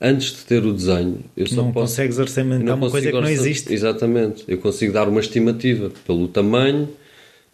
[0.00, 1.92] antes de ter o desenho, eu só não posso.
[1.92, 3.72] consegues orçamentar uma coisa que não existe.
[3.72, 4.44] Exatamente.
[4.46, 6.88] Eu consigo dar uma estimativa pelo tamanho,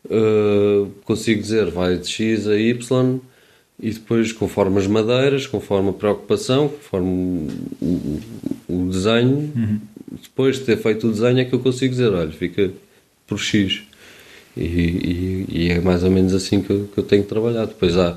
[0.07, 3.21] uh, consigo dizer vai de X a Y
[3.81, 7.49] e depois, conforme as madeiras, conforme a preocupação, conforme
[7.81, 8.21] o, o,
[8.69, 9.81] o desenho, uhum.
[10.23, 12.71] Depois de ter feito o desenho, é que eu consigo dizer: olha, fica
[13.27, 13.83] por X.
[14.57, 17.69] E, e, e é mais ou menos assim que eu, que eu tenho trabalhado.
[17.69, 18.17] Depois há,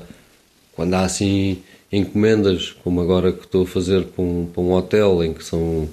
[0.72, 1.58] quando há assim
[1.90, 5.88] encomendas, como agora que estou a fazer para um, para um hotel, em que são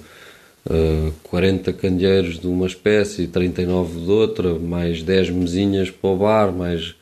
[0.66, 6.16] uh, 40 candeeiros de uma espécie e 39 de outra, mais 10 mesinhas para o
[6.16, 6.94] bar, mais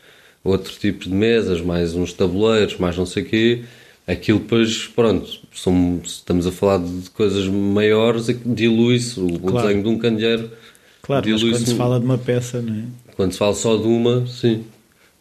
[0.43, 3.65] outro tipo de mesas, mais uns tabuleiros, mais não sei o quê.
[4.07, 9.57] Aquilo depois, pronto, são, estamos a falar de coisas maiores, dilui-se o, claro.
[9.57, 10.51] o desenho de um candeeiro.
[11.03, 12.85] Claro, mas quando se fala de uma peça, não é?
[13.15, 14.65] Quando se fala só de uma, sim.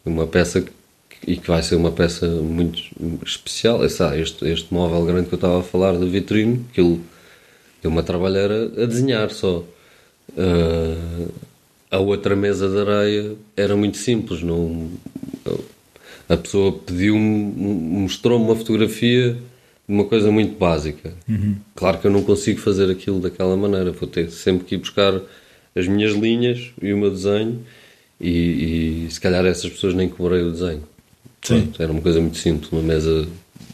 [0.04, 0.70] Uma peça que
[1.26, 2.82] e que vai ser uma peça muito
[3.24, 3.82] especial.
[3.82, 3.86] É,
[4.20, 7.00] este, este móvel grande que eu estava a falar da vitrine, aquilo
[7.82, 9.64] deu uma trabalheira a desenhar só.
[10.30, 11.32] Uh,
[11.90, 14.90] a outra mesa de areia era muito simples, não,
[16.28, 19.36] a pessoa pediu mostrou-me uma fotografia
[19.86, 21.12] uma coisa muito básica.
[21.28, 21.56] Uhum.
[21.74, 25.20] Claro que eu não consigo fazer aquilo daquela maneira, vou ter sempre que ir buscar
[25.74, 27.64] as minhas linhas e o meu desenho,
[28.20, 30.82] e, e se calhar essas pessoas nem cobrei o desenho.
[31.40, 33.28] Pronto, era uma coisa muito simples, uma mesa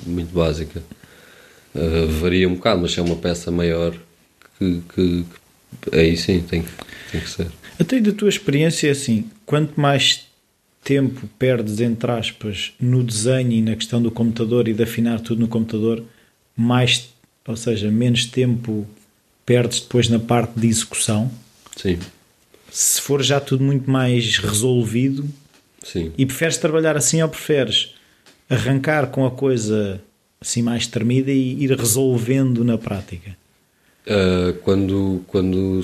[0.05, 0.83] muito básica.
[1.75, 3.94] Uh, varia um bocado, mas se é uma peça maior,
[4.59, 5.25] que, que,
[5.83, 6.64] que aí sim tem,
[7.12, 7.46] tem que ser.
[7.79, 10.27] Até da tua experiência, é assim, quanto mais
[10.83, 15.40] tempo perdes, entre aspas, no desenho e na questão do computador e de afinar tudo
[15.40, 16.03] no computador,
[16.57, 17.11] mais,
[17.47, 18.87] ou seja, menos tempo
[19.45, 21.31] perdes depois na parte de execução.
[21.77, 21.99] Sim.
[22.71, 25.29] Se for já tudo muito mais resolvido,
[25.83, 26.12] Sim.
[26.16, 27.95] E preferes trabalhar assim ou preferes
[28.49, 30.01] arrancar com a coisa
[30.40, 33.37] assim mais tremida e ir resolvendo na prática?
[34.07, 35.81] Uh, quando, quando,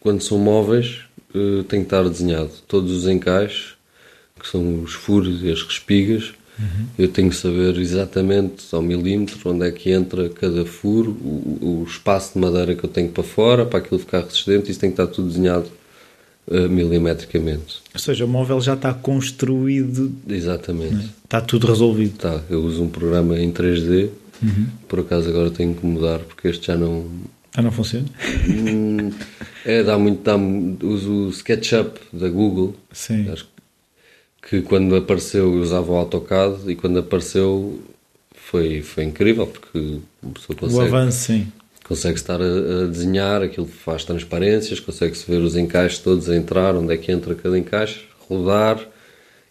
[0.00, 1.00] quando são móveis,
[1.34, 2.50] uh, tem que estar desenhado.
[2.66, 3.71] Todos os encaixes,
[4.42, 6.86] que são os furos e as respigas, uhum.
[6.98, 11.84] eu tenho que saber exatamente ao milímetro onde é que entra cada furo, o, o
[11.88, 15.00] espaço de madeira que eu tenho para fora, para aquilo ficar resistente, isso tem que
[15.00, 15.68] estar tudo desenhado
[16.48, 17.80] uh, milimetricamente.
[17.94, 20.12] Ou seja, o móvel já está construído.
[20.28, 20.96] Exatamente.
[20.96, 21.08] É?
[21.24, 22.14] Está tudo resolvido.
[22.14, 22.42] Está.
[22.50, 24.10] Eu uso um programa em 3D.
[24.42, 24.66] Uhum.
[24.88, 27.06] Por acaso agora tenho que mudar porque este já não.
[27.54, 28.06] Ah, não funciona?
[28.48, 29.12] Hum,
[29.64, 30.22] é, dá muito.
[30.22, 32.74] Dá, uso o SketchUp da Google.
[32.90, 33.28] Sim.
[33.30, 33.51] Acho que
[34.62, 37.80] quando apareceu eu usava o AutoCAD e quando apareceu
[38.34, 40.00] foi, foi incrível porque
[40.56, 40.74] consegue.
[40.74, 41.52] O avanço, sim
[41.92, 46.74] consegue estar a, a, desenhar, aquilo faz transparências, consegue-se ver os encaixes todos a entrar,
[46.74, 48.80] onde é que entra cada encaixe, rodar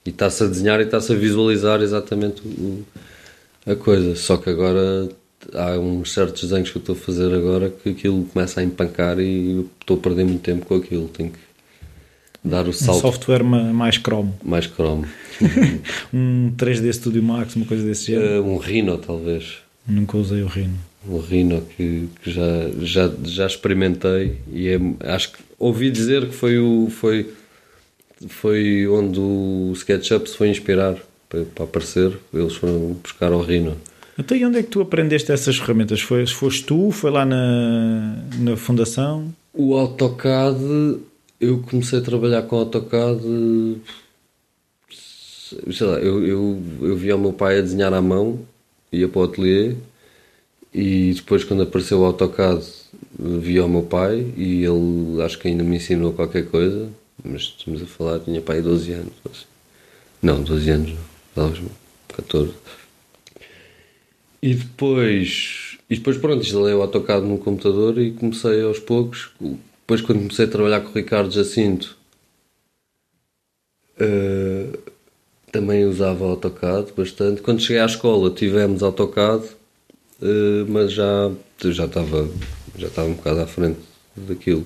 [0.05, 2.83] e está-se a desenhar e está-se a visualizar exatamente o,
[3.65, 4.15] a coisa.
[4.15, 5.09] Só que agora
[5.53, 9.19] há uns certos desenhos que eu estou a fazer agora que aquilo começa a empancar
[9.19, 11.07] e eu estou a perder muito tempo com aquilo.
[11.09, 11.39] Tenho que
[12.43, 12.97] dar o salto.
[12.97, 14.33] Um software mais Chrome.
[14.43, 15.05] Mais Chrome.
[16.13, 18.43] um 3D Studio Max, uma coisa desse género.
[18.43, 19.57] Uh, um Rhino, talvez.
[19.87, 20.77] Nunca usei o Rhino
[21.07, 24.79] o Rhino que, que, já, já, já experimentei e é,
[25.11, 27.33] acho que ouvi dizer que foi o foi
[28.27, 30.95] foi onde o SketchUp se foi inspirar
[31.27, 33.75] para, para aparecer eles foram buscar o Rhino
[34.17, 36.01] então e onde é que tu aprendeste essas ferramentas?
[36.01, 36.91] Foi, foste tu?
[36.91, 39.33] Foi lá na, na fundação?
[39.53, 40.99] O AutoCAD
[41.41, 43.21] eu comecei a trabalhar com AutoCAD
[45.73, 48.39] sei lá, eu, eu, eu via o meu pai a desenhar à mão
[48.91, 49.75] ia para o ateliê
[50.73, 52.63] e depois, quando apareceu o AutoCAD,
[53.19, 56.89] vi ao meu pai e ele acho que ainda me ensinou qualquer coisa,
[57.23, 59.13] mas estamos a falar, tinha pai 12 anos.
[59.25, 59.45] Assim.
[60.21, 60.93] Não, 12 anos,
[61.35, 61.61] talvez
[62.15, 62.53] 14.
[64.41, 69.31] E depois, e depois pronto, instalei o AutoCAD no computador e comecei aos poucos.
[69.91, 71.97] Depois, quando comecei a trabalhar com o Ricardo Jacinto,
[73.99, 74.77] uh,
[75.51, 77.41] também usava AutoCAD bastante.
[77.41, 79.43] Quando cheguei à escola, tivemos AutoCAD,
[80.21, 81.29] uh, mas já,
[81.61, 82.29] já, estava,
[82.77, 83.79] já estava um bocado à frente
[84.15, 84.65] daquilo.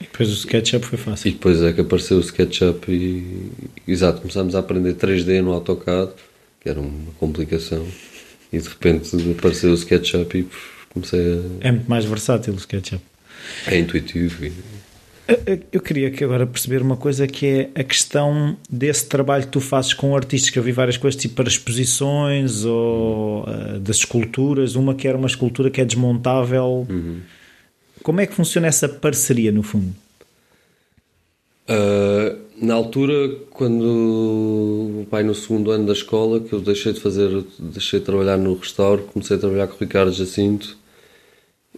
[0.00, 1.28] E depois o SketchUp foi fácil.
[1.28, 3.50] E depois é que apareceu o SketchUp e,
[3.86, 6.12] exato, começámos a aprender 3D no AutoCAD,
[6.60, 7.86] que era uma complicação,
[8.50, 10.48] e de repente apareceu o SketchUp e
[10.88, 11.68] comecei a...
[11.68, 13.13] É muito mais versátil o SketchUp.
[13.66, 14.44] É intuitivo.
[15.72, 19.60] Eu queria que agora perceber uma coisa que é a questão desse trabalho que tu
[19.60, 24.74] fazes com artistas, que eu vi várias coisas tipo para exposições ou uh, das esculturas,
[24.74, 26.86] uma que era uma escultura que é desmontável.
[26.90, 27.20] Uhum.
[28.02, 29.94] Como é que funciona essa parceria no fundo?
[31.70, 33.14] Uh, na altura,
[33.48, 38.04] quando o pai no segundo ano da escola, que eu deixei de fazer, deixei de
[38.04, 40.83] trabalhar no restauro, comecei a trabalhar com o Ricardo Jacinto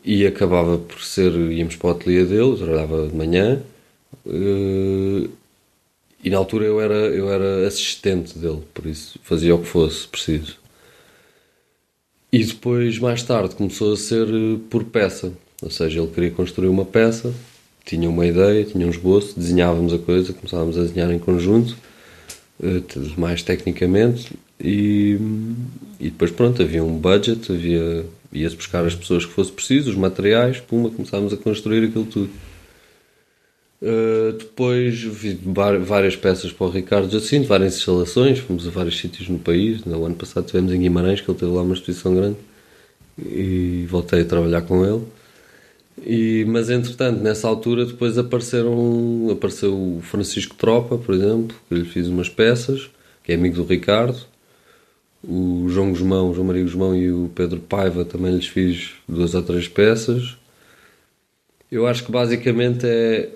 [0.07, 3.61] e acabava por ser, íamos para o ateliê dele, trabalhava de manhã
[4.25, 5.29] eh,
[6.23, 10.07] e na altura eu era, eu era assistente dele, por isso fazia o que fosse
[10.07, 10.59] preciso.
[12.33, 16.69] E depois, mais tarde, começou a ser eh, por peça, ou seja, ele queria construir
[16.69, 17.35] uma peça,
[17.85, 21.77] tinha uma ideia, tinha um esboço, desenhávamos a coisa, começávamos a desenhar em conjunto,
[22.63, 22.83] eh,
[23.17, 25.19] mais tecnicamente, e,
[25.99, 29.97] e depois pronto, havia um budget, havia ia-se buscar as pessoas que fosse preciso, os
[29.97, 32.31] materiais, puma, começámos a construir aquilo tudo.
[33.81, 35.39] Uh, depois vi
[35.85, 39.85] várias peças para o Ricardo Jacinto, várias instalações, fomos a vários sítios no país.
[39.85, 42.37] No ano passado estivemos em Guimarães, que ele teve lá uma exposição grande,
[43.19, 45.03] e voltei a trabalhar com ele.
[46.05, 51.85] E, mas entretanto, nessa altura, depois apareceram, apareceu o Francisco Tropa, por exemplo, que lhe
[51.85, 52.91] fiz umas peças,
[53.25, 54.27] que é amigo do Ricardo
[55.27, 59.35] o João Guzmão, o João Maria Guzmão e o Pedro Paiva também lhes fiz duas
[59.35, 60.37] ou três peças.
[61.71, 63.31] Eu acho que basicamente é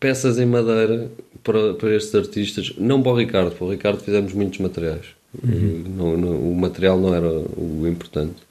[0.00, 1.10] peças em madeira
[1.44, 5.06] para, para estes artistas, não para o Ricardo, para o Ricardo fizemos muitos materiais.
[5.42, 5.84] Uhum.
[5.96, 8.42] Não, não, o material não era o importante.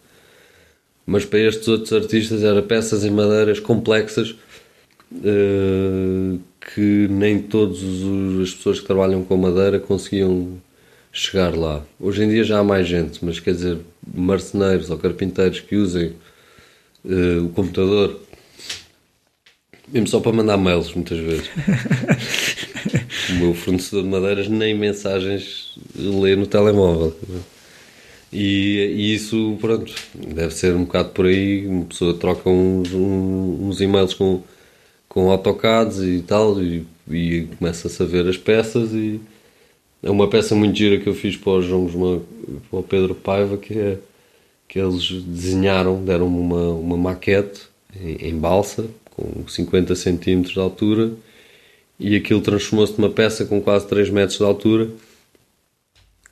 [1.06, 4.36] Mas para estes outros artistas era peças em madeiras complexas
[5.12, 6.40] uh,
[6.74, 7.80] que nem todas
[8.42, 10.62] as pessoas que trabalham com madeira conseguiam
[11.20, 11.84] chegar lá.
[12.00, 13.78] Hoje em dia já há mais gente, mas quer dizer,
[14.14, 16.14] marceneiros ou carpinteiros que usem
[17.04, 18.22] uh, o computador,
[19.90, 21.50] mesmo só para mandar mails, muitas vezes.
[23.32, 27.14] o meu fornecedor de madeiras nem mensagens lê no telemóvel.
[28.32, 31.68] E, e, isso, pronto, deve ser um bocado por aí.
[31.68, 34.42] Uma pessoa troca uns, uns e-mails com,
[35.10, 39.20] com AutoCADs e tal, e, e começa a ver as peças e
[40.02, 42.24] é uma peça muito gira que eu fiz para o João Guzmão,
[42.70, 43.98] para o Pedro Paiva, que é
[44.68, 47.62] que eles desenharam, deram-me uma, uma maquete
[48.00, 51.12] em, em, balsa, com 50 cm de altura,
[52.00, 54.90] e aquilo transformou-se numa peça com quase 3 metros de altura,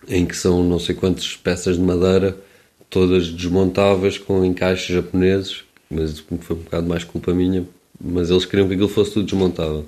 [0.08, 2.38] em que são não sei quantas peças de madeira,
[2.92, 7.68] todas desmontáveis, com encaixes japoneses, mas foi um bocado mais culpa minha,
[8.00, 9.84] mas eles queriam que aquilo fosse tudo desmontável.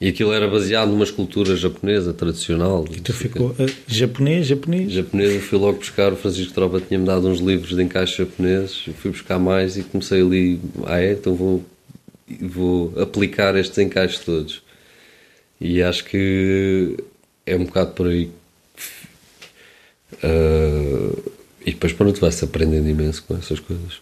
[0.00, 2.84] E aquilo era baseado numa escultura japonesa tradicional.
[2.90, 4.92] E tu ficou uh, japonês, japonês?
[4.92, 8.86] Japonês, eu fui logo buscar, o Francisco Tropa tinha-me dado uns livros de encaixe japoneses,
[8.98, 11.64] fui buscar mais e comecei ali, ah é, então vou,
[12.40, 14.62] vou aplicar estes encaixes todos.
[15.60, 16.96] E acho que
[17.46, 18.30] é um bocado por aí.
[20.22, 21.32] Uh,
[21.66, 23.98] e depois, pronto, vai-se aprendendo imenso com essas coisas.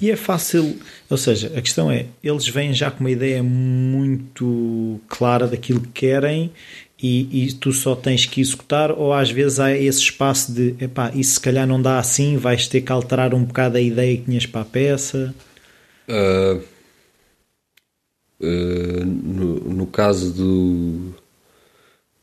[0.00, 0.76] E é fácil,
[1.08, 5.88] ou seja, a questão é, eles vêm já com uma ideia muito clara daquilo que
[5.90, 6.50] querem
[7.00, 11.12] e, e tu só tens que executar, ou às vezes há esse espaço de, epá,
[11.14, 14.24] isso se calhar não dá assim, vais ter que alterar um bocado a ideia que
[14.24, 15.32] tinhas para a peça?
[16.08, 16.62] Uh,
[18.40, 21.14] uh, no, no caso do,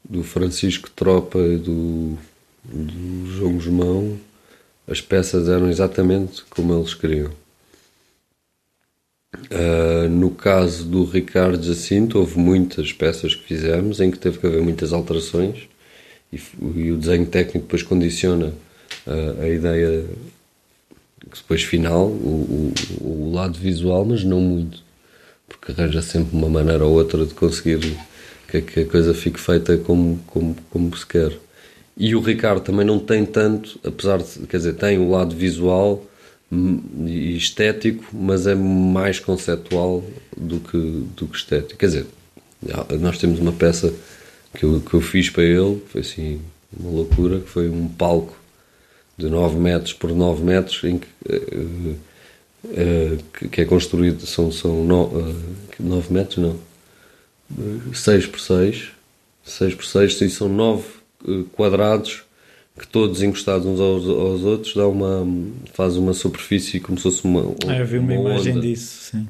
[0.10, 2.18] do Francisco Tropa e do,
[2.66, 4.31] do João Guzmão
[4.92, 7.32] as peças eram exatamente como eles queriam.
[9.50, 14.46] Uh, no caso do Ricardo Jacinto, houve muitas peças que fizemos em que teve que
[14.46, 15.70] haver muitas alterações
[16.34, 16.40] e,
[16.76, 18.54] e o desenho técnico depois condiciona
[19.08, 20.06] uh, a ideia
[21.34, 24.84] depois final, o, o, o, lado visual, mas não muito,
[25.48, 27.80] porque arranja sempre uma maneira ou outra de conseguir
[28.50, 31.32] que, que a coisa fique feita como, como, como se quer.
[32.04, 36.04] E o Ricardo também não tem tanto, apesar de, quer dizer, tem o lado visual
[37.06, 40.04] e estético, mas é mais conceptual
[40.36, 41.78] do que, do que estético.
[41.78, 42.06] Quer dizer,
[43.00, 43.94] nós temos uma peça
[44.56, 46.42] que eu, que eu fiz para ele, foi assim
[46.76, 48.36] uma loucura, que foi um palco
[49.16, 51.96] de 9 metros por 9 metros, em que uh,
[52.66, 55.36] uh, que, é construído, são, são no, uh,
[55.80, 56.60] 9 metros, não,
[57.94, 58.88] 6 por 6,
[59.44, 61.01] 6 por 6, e são 9 uh,
[61.54, 62.24] quadrados
[62.78, 65.28] que todos encostados uns aos, aos, outros dá uma,
[65.74, 67.54] faz uma superfície como se fosse uma.
[67.68, 68.62] Ah, eu vi uma, uma imagem onda.
[68.62, 69.28] disso, sim.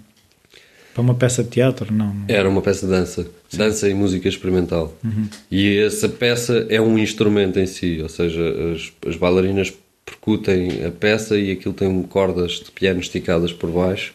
[0.94, 2.14] Para uma peça de teatro, não?
[2.28, 3.58] Era uma peça de dança, sim.
[3.58, 4.94] dança e música experimental.
[5.04, 5.28] Uhum.
[5.50, 8.42] E essa peça é um instrumento em si, ou seja,
[8.74, 9.74] as, as bailarinas
[10.06, 14.14] percutem a peça e aquilo tem cordas de piano esticadas por baixo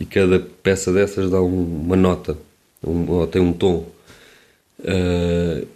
[0.00, 2.36] e cada peça dessas dá um, uma nota,
[2.82, 3.86] um, ou tem um tom.
[4.80, 5.66] Uh,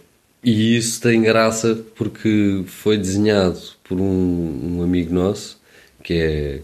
[0.43, 5.59] e isso tem graça porque foi desenhado por um, um amigo nosso
[6.03, 6.61] que é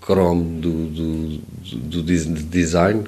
[0.00, 3.04] Chrome do, do, do, do design,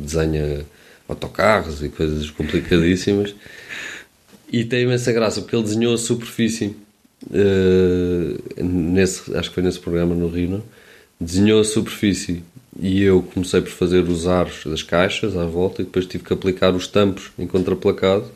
[0.00, 0.64] desenha
[1.08, 3.34] autocarros e coisas complicadíssimas.
[4.50, 6.76] E tem imensa graça porque ele desenhou a superfície
[7.26, 10.62] uh, nesse, acho que foi nesse programa no Rio,
[11.20, 12.42] desenhou a superfície
[12.78, 16.32] e eu comecei por fazer os aros das caixas à volta e depois tive que
[16.32, 18.26] aplicar os tampos em contraplacado.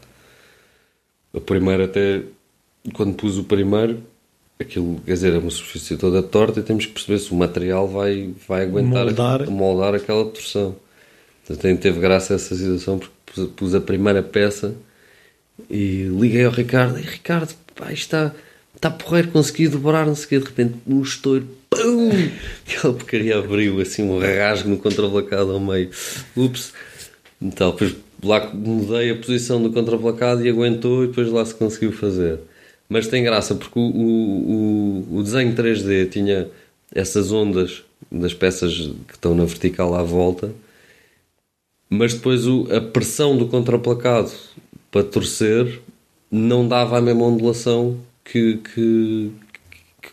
[1.37, 2.23] A primeira até
[2.93, 4.03] quando pus o primeiro
[4.59, 7.87] aquilo, quer dizer, é uma superfície toda torta e temos que perceber se o material
[7.87, 10.75] vai, vai aguentar moldar, moldar aquela torção.
[11.47, 14.75] Portanto, teve graça essa situação porque pus, pus, a primeira peça
[15.71, 18.33] e liguei ao Ricardo e Ricardo, pá, está
[18.75, 22.11] está porreiro, consegui dobrar, não sei o de repente um estouro, pum!
[22.69, 25.91] Aquela porcaria abriu assim um rasgo no contraplacado ao meio.
[26.37, 26.73] Ups!
[27.41, 31.93] Então, depois lá mudei a posição do contraplacado e aguentou e depois lá se conseguiu
[31.93, 32.39] fazer.
[32.89, 36.49] Mas tem graça porque o, o, o desenho 3D tinha
[36.95, 38.73] essas ondas das peças
[39.09, 40.53] que estão na vertical à volta,
[41.91, 44.31] mas depois o, a pressão do contraplacado
[44.91, 45.81] para torcer
[46.31, 49.31] não dava a mesma ondulação que, que,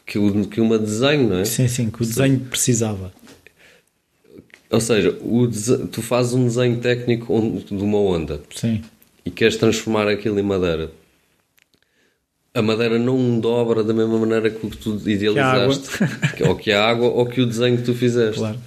[0.06, 1.45] que, que uma desenho, não é?
[1.45, 3.12] Sim, sim, que o desenho precisava.
[4.74, 5.47] Ou seja, o
[5.91, 7.32] tu fazes um desenho técnico
[7.63, 8.82] de uma onda sim.
[9.24, 10.89] e queres transformar aquilo em madeira.
[12.55, 15.89] A madeira não dobra da mesma maneira que tu idealizaste,
[16.36, 18.39] que ou que a água, ou que o desenho que tu fizeste.
[18.39, 18.57] Claro.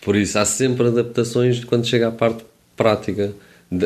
[0.00, 2.44] Por isso há sempre adaptações quando chega à parte
[2.76, 3.32] prática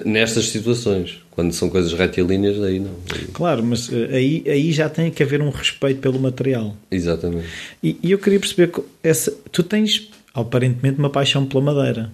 [0.05, 1.19] nestas situações.
[1.31, 2.95] Quando são coisas retilíneas, aí não.
[3.33, 6.77] Claro, mas eh, aí, aí já tem que haver um respeito pelo material.
[6.91, 7.49] Exatamente.
[7.83, 12.13] E, e eu queria perceber que essa, tu tens aparentemente uma paixão pela madeira,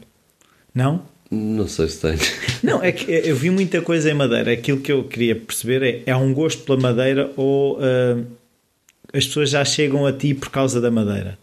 [0.74, 1.02] não?
[1.30, 2.18] Não sei se tenho.
[2.62, 4.52] Não, é que eu vi muita coisa em madeira.
[4.52, 8.26] Aquilo que eu queria perceber é: é um gosto pela madeira ou uh,
[9.12, 11.38] as pessoas já chegam a ti por causa da madeira?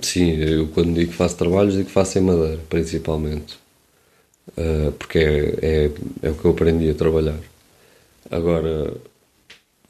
[0.00, 3.58] Sim, eu quando digo que faço trabalhos, digo que faço em madeira, principalmente.
[4.56, 5.90] Uh, porque é, é,
[6.22, 7.38] é, o que eu aprendi a trabalhar.
[8.30, 8.94] Agora.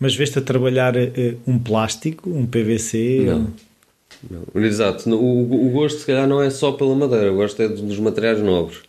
[0.01, 3.25] Mas veste a trabalhar uh, um plástico, um PVC?
[3.27, 3.53] Não.
[4.31, 4.63] Não.
[4.63, 5.11] Exato.
[5.11, 7.33] O, o, gosto, se calhar, não é só pela madeira.
[7.33, 8.81] O gosto é dos materiais nobres: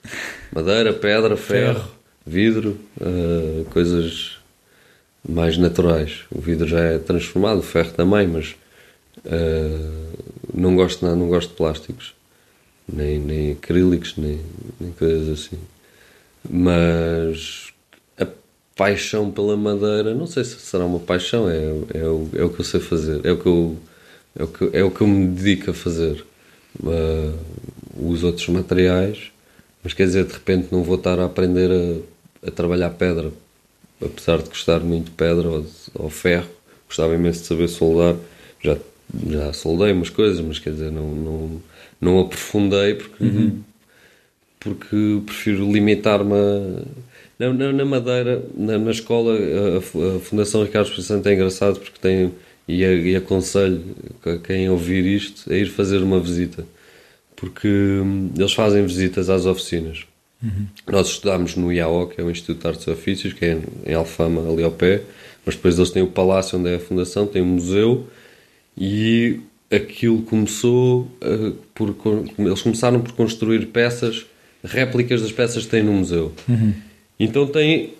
[0.53, 1.91] madeira, pedra, ferro, ferro.
[2.25, 4.37] vidro, uh, coisas
[5.27, 6.21] mais naturais.
[6.31, 8.55] O vidro já é transformado, o ferro também, mas
[10.53, 12.13] não, gosto, não, não gosto de plásticos
[12.91, 14.39] nem, nem acrílicos, nem,
[14.79, 15.57] nem coisas assim.
[16.49, 17.71] Mas
[18.19, 18.27] a
[18.75, 21.63] paixão pela madeira, não sei se será uma paixão, é,
[21.93, 23.77] é, o, é o que eu sei fazer, é o que eu,
[24.37, 26.25] é o que, é o que eu me dedico a fazer.
[26.79, 27.37] Uh,
[27.95, 29.31] os outros materiais,
[29.83, 33.31] mas quer dizer, de repente não vou estar a aprender a, a trabalhar pedra,
[34.01, 36.49] apesar de gostar muito de pedra ou, ou ferro,
[36.87, 38.15] gostava imenso de saber soldar,
[38.59, 38.75] já,
[39.27, 41.61] já soldei umas coisas, mas quer dizer, não, não
[42.03, 43.63] não aprofundei porque, uhum.
[44.59, 46.33] porque prefiro limitar-me
[47.39, 51.79] na, na, na, Madeira, na, na escola, a, a, Fundação Ricardo Espírito Santo é engraçado
[51.79, 52.31] porque tem,
[52.67, 53.83] e, e aconselho
[54.25, 56.65] a quem ouvir isto a ir fazer uma visita,
[57.35, 60.05] porque hum, eles fazem visitas às oficinas.
[60.41, 60.67] Uhum.
[60.87, 63.93] Nós estudámos no IAO, que é o Instituto de Artes e Ofícios, que é em
[63.93, 65.01] Alfama, ali ao pé,
[65.45, 68.07] mas depois eles têm o palácio onde é a fundação, tem um museu
[68.77, 69.39] e
[69.71, 71.95] aquilo começou uh, por.
[72.37, 74.25] Eles começaram por construir peças,
[74.63, 76.33] réplicas das peças que têm no museu.
[76.47, 76.73] Uhum.
[77.19, 77.93] Então tem,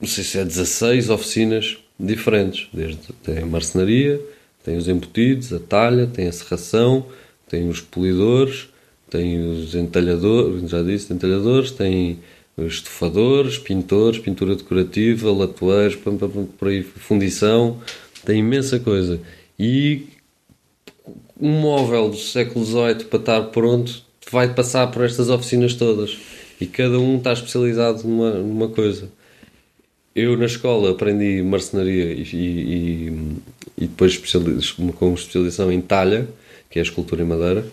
[0.00, 2.68] não sei se é 16 oficinas diferentes.
[2.72, 4.20] Desde, tem a marcenaria,
[4.64, 7.06] tem os embutidos, a talha, tem a serração,
[7.48, 8.68] tem os polidores,
[9.10, 12.18] tem os entalhadores, já disse, entalhadores, tem
[12.56, 15.96] os estofadores, pintores, pintura decorativa, latoeiros,
[16.58, 17.80] por aí, fundição,
[18.24, 19.20] tem imensa coisa.
[19.58, 20.06] E
[21.40, 26.16] um móvel do século XVIII para estar pronto vai passar por estas oficinas todas
[26.60, 29.08] e cada um está especializado numa, numa coisa.
[30.14, 33.36] Eu na escola aprendi marcenaria e, e,
[33.76, 34.16] e depois
[34.96, 36.28] com especialização em talha,
[36.70, 37.64] que é a escultura em madeira,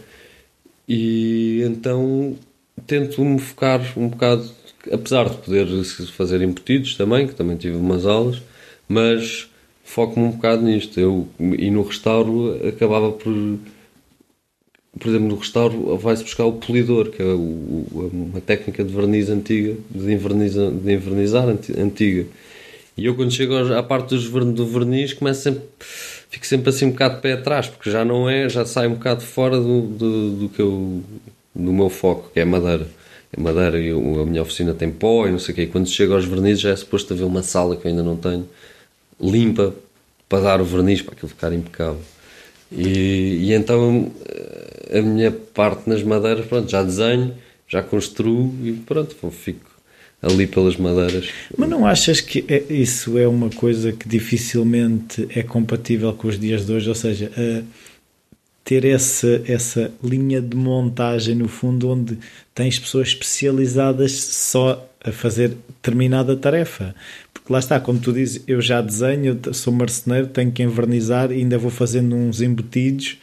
[0.87, 2.35] E então
[2.87, 4.49] tento-me focar um bocado,
[4.91, 5.67] apesar de poder
[6.17, 8.41] fazer embutidos também, que também tive umas aulas,
[8.87, 9.49] mas
[9.83, 10.99] foco-me um bocado nisto.
[10.99, 13.33] Eu, e no restauro acabava por.
[14.99, 19.75] Por exemplo, no restauro vai-se buscar o polidor, que é uma técnica de verniz antiga,
[19.89, 22.25] de, de envernizar antiga.
[22.97, 25.63] E eu, quando chego à parte do verniz, começo sempre,
[26.29, 28.95] fico sempre assim um bocado de pé atrás, porque já não é, já sai um
[28.95, 31.01] bocado fora do, do, do que eu,
[31.55, 32.87] do meu foco, que é madeira.
[33.31, 35.61] É madeira e a minha oficina tem pó e não sei o quê.
[35.63, 38.17] E quando chego aos vernizes já é suposto haver uma sala que eu ainda não
[38.17, 38.47] tenho
[39.19, 39.73] limpa
[40.27, 42.01] para dar o verniz para aquilo ficar impecável.
[42.71, 47.33] E, e, então eh, a minha parte nas madeiras, pronto, já desenho,
[47.67, 49.69] já construo e pronto, fico
[50.21, 51.29] ali pelas madeiras.
[51.57, 56.39] Mas não achas que é, isso é uma coisa que dificilmente é compatível com os
[56.39, 56.87] dias de hoje?
[56.87, 57.31] Ou seja,
[58.63, 62.17] ter essa, essa linha de montagem no fundo onde
[62.53, 66.93] tens pessoas especializadas só a fazer determinada tarefa.
[67.41, 71.35] Porque lá está, como tu dizes, eu já desenho, sou marceneiro, tenho que envernizar e
[71.35, 73.17] ainda vou fazendo uns embutidos.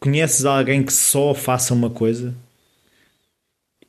[0.00, 2.34] Conheces alguém que só faça uma coisa?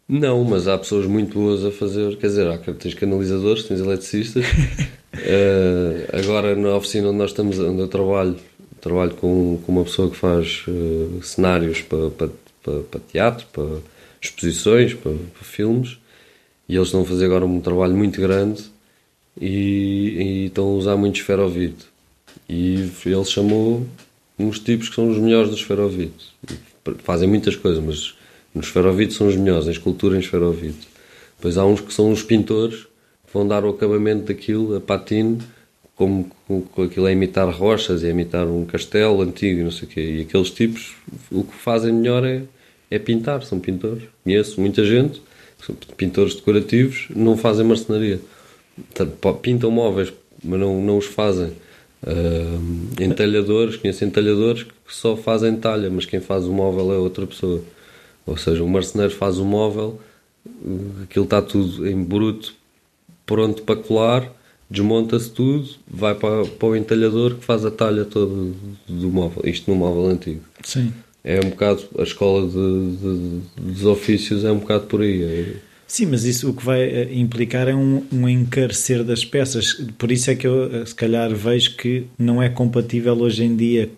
[0.09, 2.17] Não, mas há pessoas muito boas a fazer.
[2.17, 4.45] Quer dizer, há, tens canalizadores, tens eletricistas.
[4.45, 8.35] uh, agora, na oficina onde nós estamos, onde eu trabalho,
[8.81, 12.29] trabalho com, com uma pessoa que faz uh, cenários para, para,
[12.61, 13.79] para, para, teatro, para
[14.21, 15.97] exposições, para, para filmes.
[16.67, 18.76] E eles estão a fazer agora um trabalho muito grande
[19.39, 21.85] e, e estão a usar muito esferovite.
[22.49, 23.85] E ele chamou
[24.37, 26.33] uns tipos que são os melhores do esferovite.
[26.99, 28.15] Fazem muitas coisas, mas
[28.53, 30.87] no esferovite são os melhores, em escultura em esferovite.
[31.35, 32.83] Depois há uns que são os pintores,
[33.25, 35.39] que vão dar o acabamento daquilo a patino,
[35.95, 39.87] como com, aquilo a imitar rochas e a imitar um castelo antigo e não sei
[39.87, 40.01] o quê.
[40.01, 40.95] E aqueles tipos,
[41.31, 42.43] o que fazem melhor é,
[42.89, 44.03] é pintar, são pintores.
[44.23, 45.21] Conheço muita gente,
[45.65, 48.21] são pintores decorativos, não fazem marcenaria.
[49.41, 50.13] Pintam móveis,
[50.43, 51.51] mas não, não os fazem.
[52.03, 57.25] Uh, entalhadores, conheço entalhadores que só fazem talha, mas quem faz o móvel é outra
[57.25, 57.61] pessoa.
[58.25, 59.99] Ou seja, o marceneiro faz o móvel,
[61.03, 62.53] aquilo está tudo em bruto,
[63.25, 64.31] pronto para colar,
[64.69, 68.53] desmonta-se tudo, vai para, para o entalhador que faz a talha toda
[68.87, 69.41] do móvel.
[69.45, 70.41] Isto no móvel antigo.
[70.63, 70.93] Sim.
[71.23, 75.23] É um bocado, a escola de, de, dos ofícios é um bocado por aí.
[75.23, 75.66] É...
[75.87, 79.73] Sim, mas isso o que vai eh, implicar é um, um encarecer das peças.
[79.97, 83.55] Por isso é que eu, eh, se calhar, vejo que não é compatível hoje em
[83.55, 83.89] dia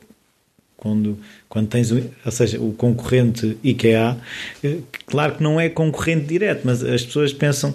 [0.77, 1.17] quando,
[1.49, 4.17] quando tens, ou seja, o concorrente IKEA,
[4.63, 4.77] eh,
[5.07, 7.73] claro que não é concorrente direto, mas as pessoas pensam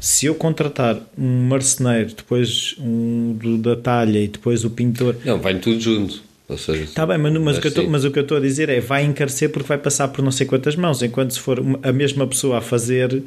[0.00, 5.16] se eu contratar um marceneiro, depois um da talha e depois o pintor.
[5.24, 6.22] Não, vai tudo junto.
[6.54, 8.68] Está bem, mas, mas, o que eu tô, mas o que eu estou a dizer
[8.68, 11.92] é vai encarecer porque vai passar por não sei quantas mãos, enquanto se for a
[11.92, 13.22] mesma pessoa a fazer,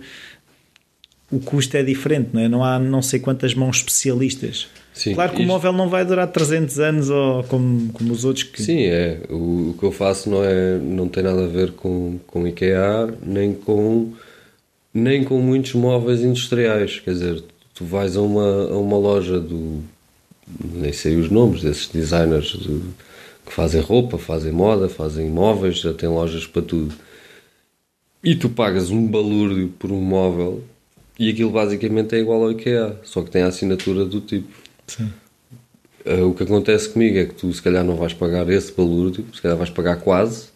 [1.32, 2.47] o custo é diferente, não é?
[2.47, 4.67] Não há não sei quantas mãos especialistas.
[4.93, 5.49] Sim, claro que isto...
[5.49, 8.63] o móvel não vai durar 300 anos ou como, como os outros que...
[8.63, 9.19] Sim, é.
[9.30, 13.13] O, o, que eu faço não, é, não tem nada a ver com, com IKEA,
[13.21, 14.13] nem com,
[14.93, 17.01] nem com muitos móveis industriais.
[17.01, 19.84] Quer dizer, tu vais a uma, a uma loja do...
[20.73, 22.80] Nem sei os nomes desses designers de,
[23.46, 26.96] que fazem roupa, fazem moda, fazem móveis, já têm lojas para tudo.
[28.24, 30.64] E tu pagas um balúrdio por um móvel
[31.18, 34.48] e aquilo basicamente é igual ao IKEA, só que tem a assinatura do tipo.
[34.88, 35.12] Sim.
[36.06, 39.14] Uh, o que acontece comigo é que tu se calhar não vais pagar esse valor,
[39.16, 40.50] se calhar vais pagar quase,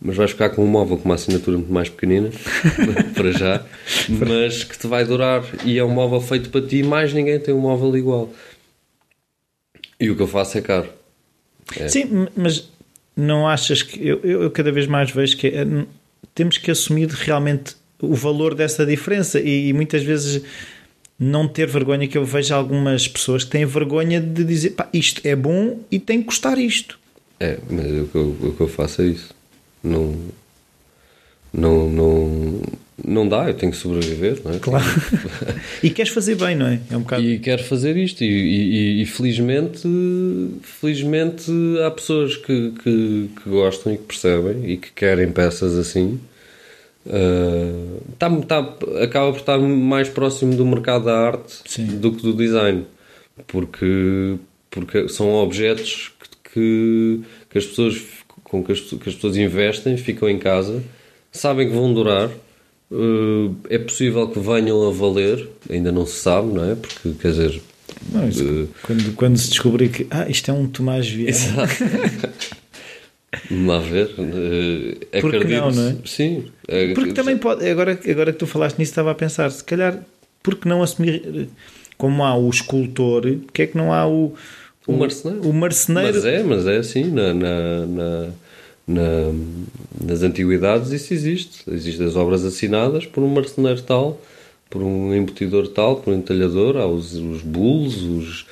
[0.00, 2.30] mas vais ficar com um móvel com uma assinatura muito mais pequenina,
[3.14, 3.64] para já,
[4.08, 7.54] mas que te vai durar e é um móvel feito para ti, mais ninguém tem
[7.54, 8.30] um móvel igual.
[10.00, 10.88] E o que eu faço é caro.
[11.76, 11.88] É.
[11.88, 12.68] Sim, mas
[13.16, 15.66] não achas que eu, eu cada vez mais vejo que é,
[16.34, 20.42] temos que assumir realmente o valor dessa diferença e, e muitas vezes
[21.18, 25.20] não ter vergonha, que eu vejo algumas pessoas que têm vergonha de dizer pá, isto
[25.24, 26.98] é bom e tem que custar isto.
[27.38, 29.34] É, mas o que eu, o que eu faço é isso.
[29.82, 30.16] Não,
[31.56, 32.62] não, não,
[33.04, 34.58] não dá, eu tenho que sobreviver, não é?
[34.58, 34.84] Claro.
[35.82, 36.80] e queres fazer bem, não é?
[36.90, 37.22] é um bocado...
[37.22, 39.88] E quero fazer isto, e, e, e, felizmente,
[40.62, 41.50] felizmente
[41.86, 46.18] há pessoas que, que, que gostam e que percebem e que querem peças assim
[47.06, 48.60] Uh, tá, tá,
[49.02, 51.98] acaba por estar mais próximo do mercado da arte Sim.
[51.98, 52.86] do que do design,
[53.46, 54.36] porque,
[54.70, 58.02] porque são objetos que, que, que as pessoas
[58.42, 60.82] com que as, que as, pessoas investem, ficam em casa,
[61.34, 62.30] sabem que vão durar.
[62.90, 66.74] Uh, é possível que venham a valer, ainda não se sabe, não é?
[66.76, 67.62] Porque quer dizer,
[68.12, 71.34] não, isso, uh, quando, quando se descobrir que ah, isto é um Tomás Vieira.
[73.50, 74.10] Vamos lá ver.
[74.16, 75.96] Uh, Porque acredito, não, não é?
[76.04, 76.44] Sim.
[76.94, 79.98] Porque também pode, agora, agora que tu falaste nisso, estava a pensar, se calhar,
[80.42, 81.48] porque não assumir,
[81.98, 84.34] como há o escultor, porque é que não há o,
[84.86, 85.48] o, o marceneiro?
[85.48, 86.14] O marceneiro.
[86.14, 88.28] Mas é, mas é assim, na, na, na,
[88.86, 89.32] na,
[90.04, 91.62] nas antiguidades isso existe.
[91.70, 94.20] Existem as obras assinadas por um marceneiro tal,
[94.68, 98.46] por um embutidor tal, por um entalhador, há os, os bulls, os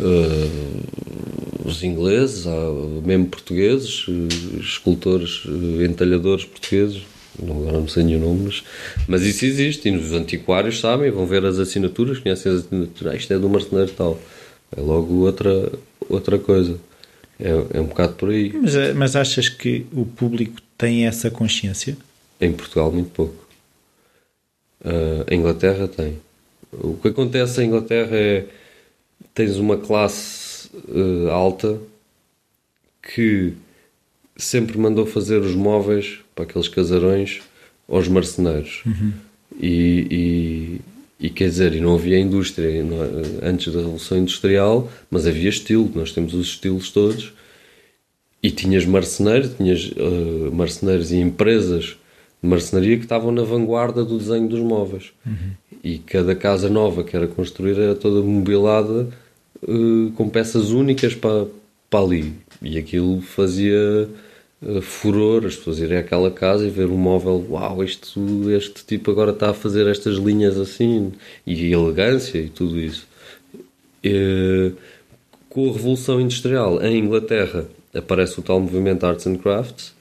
[0.00, 2.70] uh, os ingleses, há
[3.04, 7.02] mesmo portugueses, uh, escultores, uh, entalhadores portugueses,
[7.40, 8.62] agora não sei nenhum nome, mas,
[9.06, 13.16] mas isso existe e os antiquários sabem, vão ver as assinaturas, conhecem as assinaturas, ah,
[13.16, 14.18] isto é do marceneiro tal.
[14.76, 15.72] É logo outra,
[16.08, 16.76] outra coisa.
[17.40, 18.52] É, é um bocado por aí.
[18.52, 21.96] Mas, mas achas que o público tem essa consciência?
[22.40, 23.46] Em Portugal, muito pouco.
[24.80, 26.18] Uh, a Inglaterra tem.
[26.72, 28.46] O que acontece em Inglaterra é
[29.34, 31.80] tens uma classe uh, alta
[33.02, 33.54] que
[34.36, 37.40] sempre mandou fazer os móveis para aqueles casarões
[37.88, 38.82] aos marceneiros.
[38.86, 39.12] Uhum.
[39.60, 40.06] E,
[41.38, 42.98] quer dizer, e não havia indústria não,
[43.40, 45.88] antes da Revolução Industrial, mas havia estilo.
[45.94, 47.32] Nós temos os estilos todos.
[48.42, 51.96] E tinhas marceneiros, tinhas uh, marceneiros e empresas
[52.42, 55.12] de marcenaria que estavam na vanguarda do desenho dos móveis.
[55.24, 55.52] Uhum.
[55.84, 59.08] E cada casa nova que era construída era toda mobilada
[59.62, 61.46] uh, com peças únicas para,
[61.88, 62.34] para ali.
[62.60, 64.08] E aquilo fazia
[64.82, 68.18] furor, as pessoas irem àquela casa e ver um móvel, uau, este,
[68.56, 71.12] este tipo agora está a fazer estas linhas assim,
[71.46, 73.06] e elegância e tudo isso.
[74.04, 74.76] Uh,
[75.48, 79.94] com a Revolução Industrial em Inglaterra aparece o tal movimento Arts and Crafts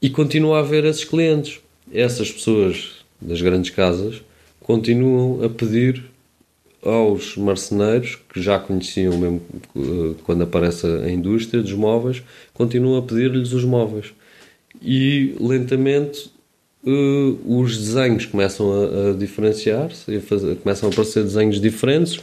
[0.00, 1.60] e continua a haver esses clientes.
[1.92, 4.22] Essas pessoas das grandes casas
[4.60, 6.04] continuam a pedir
[6.84, 9.40] aos marceneiros que já conheciam mesmo
[9.74, 12.22] eh, quando aparece a indústria dos móveis,
[12.52, 14.12] continuam a pedir-lhes os móveis.
[14.82, 16.30] E lentamente
[16.84, 20.20] uh, os desenhos começam a, a diferenciar-se,
[20.62, 22.20] começam a aparecer desenhos diferentes.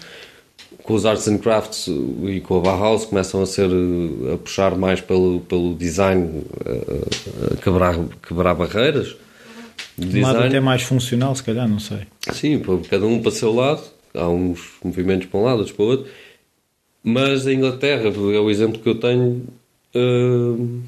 [0.83, 1.87] Com os Arts and Crafts
[2.27, 3.69] e com a Bauhaus começam a ser
[4.33, 9.15] a puxar mais pelo, pelo design, a, a quebrar, quebrar barreiras.
[9.97, 11.99] De um lado até mais funcional, se calhar, não sei.
[12.31, 13.81] Sim, cada um para o seu lado
[14.13, 16.11] há uns movimentos para um lado, outros para o outro.
[17.03, 19.43] Mas a Inglaterra, é o exemplo que eu tenho,
[19.95, 20.81] uh,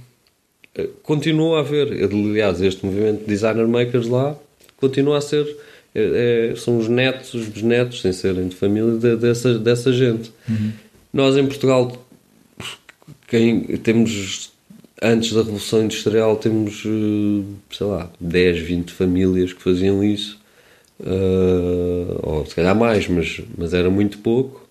[1.02, 1.92] continua a haver.
[2.04, 4.36] Aliás, este movimento de designer makers lá
[4.78, 5.58] continua a ser.
[5.96, 10.32] É, são os netos, os bisnetos, sem serem de família, de, dessa, dessa gente.
[10.50, 10.72] Uhum.
[11.14, 12.04] Nós em Portugal
[13.28, 14.52] quem, temos
[15.02, 16.84] antes da Revolução Industrial temos
[17.72, 20.40] sei lá 10, 20 famílias que faziam isso
[21.00, 24.64] uh, ou se calhar mais, mas, mas era muito pouco.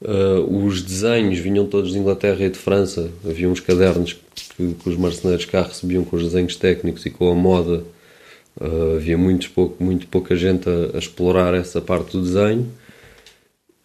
[0.00, 3.10] Uh, os desenhos vinham todos de Inglaterra e de França.
[3.24, 7.30] Havia uns cadernos que, que os marceneiros cá recebiam com os desenhos técnicos e com
[7.30, 7.82] a moda.
[8.60, 12.70] Uh, havia muito, pouco, muito pouca gente a, a, explorar essa parte do desenho.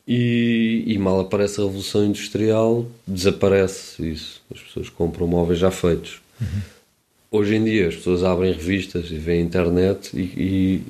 [0.07, 4.41] E, e, mal aparece a Revolução Industrial, desaparece isso.
[4.53, 6.21] As pessoas compram móveis já feitos.
[6.39, 6.47] Uhum.
[7.31, 10.83] Hoje em dia as pessoas abrem revistas e veem internet e, e,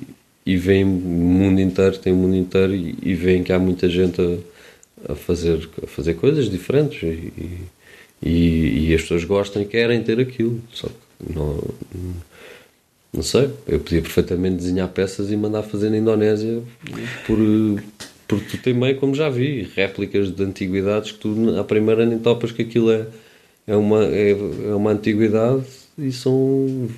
[0.44, 3.88] e veem o mundo inteiro, tem o mundo inteiro e, e veem que há muita
[3.88, 7.32] gente a, a, fazer, a fazer coisas diferentes e,
[8.22, 10.60] e, e, as pessoas gostam e querem ter aquilo.
[10.72, 11.62] Só que não,
[13.12, 16.62] não sei, eu podia perfeitamente desenhar peças e mandar fazer na Indonésia
[17.26, 17.38] por,
[18.26, 22.18] por tu tem meio como já vi, réplicas de antiguidades que tu à primeira nem
[22.18, 23.06] topas que aquilo é,
[23.66, 25.64] é, uma, é, é uma antiguidade
[25.98, 26.88] e são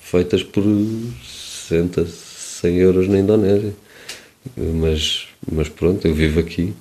[0.00, 0.64] feitas por
[1.22, 2.06] 60,
[2.62, 3.74] 100 euros na Indonésia.
[4.56, 6.72] Mas, mas pronto, eu vivo aqui.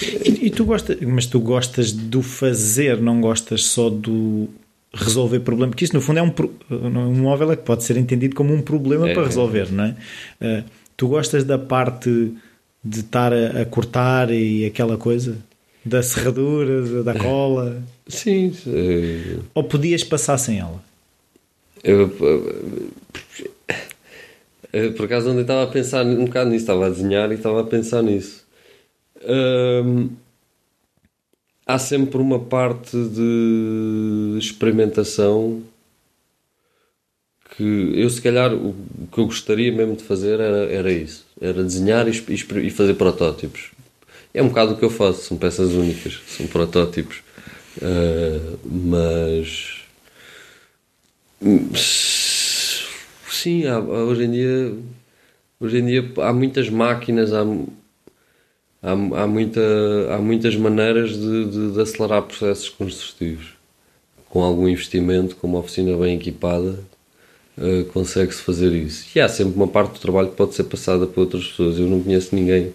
[0.00, 4.48] E, e tu gostas, mas tu gostas do fazer, não gostas só do
[4.92, 6.32] resolver problema, porque isso no fundo é um,
[6.70, 9.96] um móvel é que pode ser entendido como um problema é, para resolver, não é?
[10.40, 10.64] Uh,
[10.96, 12.32] tu gostas da parte
[12.82, 15.36] de estar a, a, cortar e aquela coisa?
[15.84, 17.82] Da serradura, da cola?
[18.06, 18.54] Sim.
[19.54, 20.82] Ou podias passar sem ela?
[21.82, 22.10] Eu,
[24.96, 27.64] por acaso ontem estava a pensar um bocado nisso, estava a desenhar e estava a
[27.64, 28.44] pensar nisso.
[31.66, 35.62] Há sempre uma parte de experimentação
[37.56, 38.74] que eu se calhar o
[39.12, 43.70] que eu gostaria mesmo de fazer era, era isso, era desenhar e, e fazer protótipos.
[44.32, 47.22] É um bocado o que eu faço, são peças únicas, são protótipos.
[47.78, 49.84] Uh, mas
[53.44, 54.74] sim, há, hoje em dia
[55.60, 57.42] hoje em dia há muitas máquinas, há,
[58.82, 59.60] há, há, muita,
[60.10, 63.54] há muitas maneiras de, de, de acelerar processos construtivos
[64.28, 66.80] com algum investimento, com uma oficina bem equipada,
[67.56, 69.06] uh, consegue-se fazer isso.
[69.14, 71.78] E há sempre uma parte do trabalho que pode ser passada por outras pessoas.
[71.78, 72.72] Eu não conheço ninguém,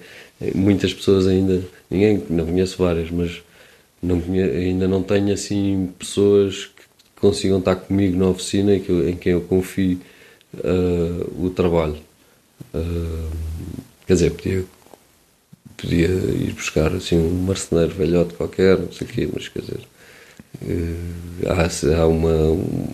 [0.56, 3.42] muitas pessoas ainda, ninguém, não conheço várias, mas
[4.02, 6.84] não conheço, ainda não tenho assim pessoas que
[7.20, 10.00] consigam estar comigo na oficina e que, em quem eu confio
[10.54, 11.98] uh, o trabalho.
[12.74, 13.30] Uh,
[14.06, 14.66] quer dizer, podia,
[15.78, 19.82] podia ir buscar assim, um marceneiro velhote qualquer, não sei o quê, mas quer dizer,
[20.62, 22.30] uh, há, há uma.
[22.30, 22.88] Um,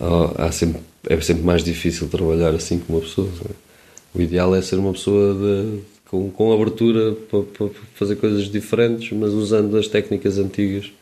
[0.00, 3.30] há, há sempre, é sempre mais difícil trabalhar assim com uma pessoa.
[4.14, 9.10] O ideal é ser uma pessoa de, com, com abertura para, para, fazer coisas diferentes,
[9.12, 10.92] mas usando as técnicas antigas.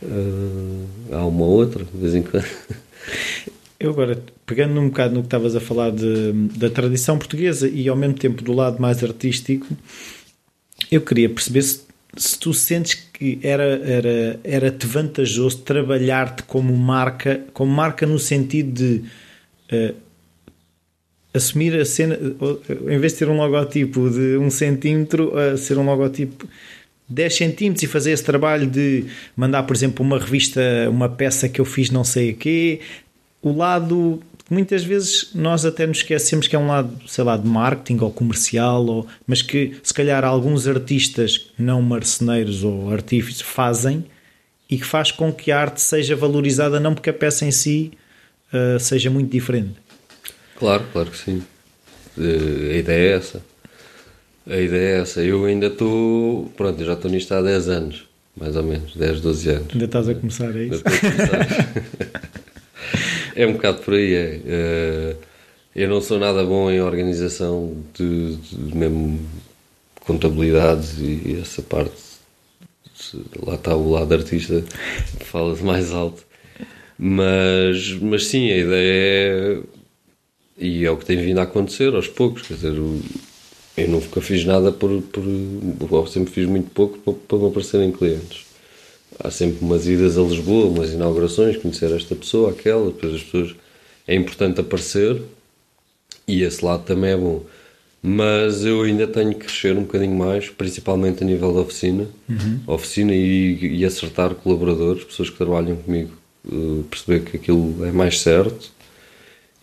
[0.00, 2.46] Uh, há uma outra, de vez em quando.
[3.80, 7.88] Eu agora, pegando um bocado no que estavas a falar de, da tradição portuguesa e
[7.88, 9.68] ao mesmo tempo do lado mais artístico,
[10.90, 11.82] eu queria perceber se,
[12.16, 18.72] se tu sentes que era, era, era-te vantajoso trabalhar-te como marca, como marca no sentido
[18.72, 19.04] de
[19.72, 19.94] uh,
[21.32, 22.18] assumir a cena,
[22.88, 26.48] em vez de ter um logotipo de um centímetro, a ser um logotipo
[27.08, 29.04] 10 centímetros e fazer esse trabalho de
[29.36, 30.60] mandar, por exemplo, uma revista,
[30.90, 32.80] uma peça que eu fiz não sei o quê,
[33.42, 34.20] o lado
[34.50, 38.10] muitas vezes nós até nos esquecemos que é um lado, sei lá, de marketing ou
[38.10, 44.04] comercial, ou, mas que se calhar alguns artistas não marceneiros ou artífices fazem
[44.70, 47.92] e que faz com que a arte seja valorizada não porque a peça em si
[48.52, 49.74] uh, seja muito diferente.
[50.58, 51.42] Claro, claro que sim.
[52.16, 53.42] Uh, a ideia é essa.
[54.46, 55.22] A ideia é essa.
[55.22, 56.50] Eu ainda estou.
[56.56, 59.68] Pronto, eu já estou nisto há 10 anos, mais ou menos, 10, 12 anos.
[59.72, 60.82] Ainda estás a começar, é isso?
[63.38, 64.14] é um bocado por aí.
[64.14, 65.14] É.
[65.14, 65.16] Uh,
[65.76, 69.20] eu não sou nada bom em organização de, de mesmo
[70.00, 72.08] contabilidade e essa parte.
[73.46, 74.64] Lá está o lado artista,
[75.20, 76.26] fala-se mais alto.
[76.98, 79.60] Mas, mas sim, a ideia é.
[80.60, 82.42] E é o que tem vindo a acontecer aos poucos.
[82.42, 85.00] Quer dizer, eu nunca fiz nada por.
[85.02, 88.47] por sempre fiz muito pouco para, para me aparecerem clientes
[89.20, 93.54] há sempre umas idas a Lisboa, umas inaugurações, conhecer esta pessoa, aquela, depois as pessoas.
[94.06, 95.20] É importante aparecer
[96.26, 97.42] e esse lado também é bom.
[98.02, 102.60] Mas eu ainda tenho que crescer um bocadinho mais, principalmente a nível da oficina, uhum.
[102.66, 106.12] oficina e, e, acertar colaboradores, pessoas que trabalham comigo,
[106.46, 108.70] uh, perceber que aquilo é mais certo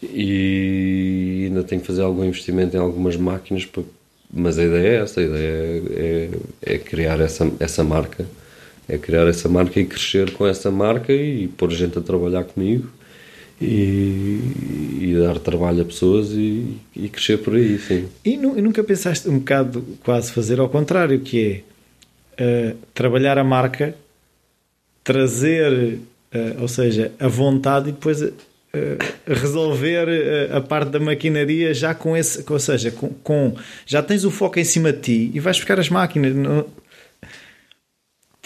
[0.03, 3.83] e ainda tenho que fazer algum investimento em algumas máquinas, para,
[4.31, 6.29] mas a ideia é essa, a ideia é,
[6.65, 8.25] é, é criar essa, essa marca
[8.87, 12.89] é criar essa marca e crescer com essa marca e pôr gente a trabalhar comigo
[13.59, 14.39] e,
[15.01, 18.07] e dar trabalho a pessoas e, e crescer por aí, sim.
[18.23, 21.63] E, e, nunca pensaste um bocado quase fazer ao contrário, que
[22.37, 23.95] é uh, trabalhar a marca,
[25.03, 25.99] trazer,
[26.33, 28.33] uh, ou seja, a vontade e depois uh,
[29.25, 30.07] resolver
[30.51, 33.55] a parte da maquinaria já com esse, ou seja, com, com,
[33.85, 36.33] já tens o foco em cima de ti e vais buscar as máquinas.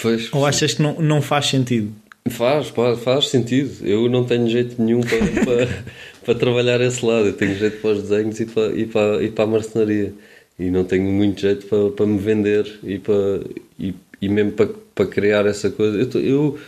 [0.02, 1.94] Pois, Ou achas que não, não faz sentido?
[2.30, 3.86] Faz, faz, faz sentido.
[3.86, 5.84] Eu não tenho jeito nenhum para, para,
[6.26, 7.28] para, trabalhar esse lado.
[7.28, 10.14] Eu tenho jeito para os desenhos e para, e para, e para a marcenaria.
[10.58, 13.42] E não tenho muito jeito para, para me vender e, para,
[13.80, 15.98] e, e mesmo para, para criar essa coisa.
[15.98, 16.60] Eu, eu,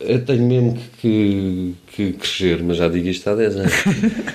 [0.00, 3.72] eu tenho mesmo que, que, crescer, mas já digo isto há 10 anos.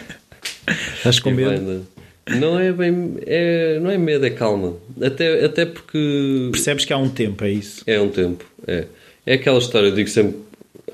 [0.98, 1.88] Estás com medo?
[2.30, 3.18] Não é bem.
[3.26, 4.76] É, não é medo, é calma.
[5.02, 6.50] Até, até porque.
[6.52, 7.84] Percebes que há um tempo, é isso?
[7.88, 8.86] É um tempo, é.
[9.26, 10.38] É aquela história, eu digo sempre.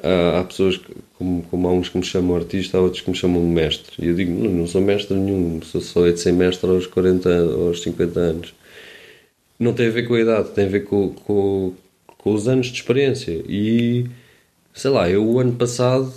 [0.04, 3.10] Há, há pessoas, que, como, como há uns que me chamam artista, há outros que
[3.10, 3.94] me chamam mestre.
[4.00, 7.30] E eu digo, não, não sou mestre nenhum, sou só de ser mestre aos 40
[7.30, 8.54] aos 50 anos.
[9.60, 11.74] Não tem a ver com a idade, tem a ver com, com,
[12.18, 13.44] com os anos de experiência.
[13.48, 14.06] E
[14.74, 16.12] sei lá, eu o ano passado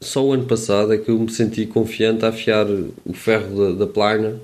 [0.00, 3.84] só o ano passado é que eu me senti confiante a afiar o ferro da,
[3.84, 4.40] da plana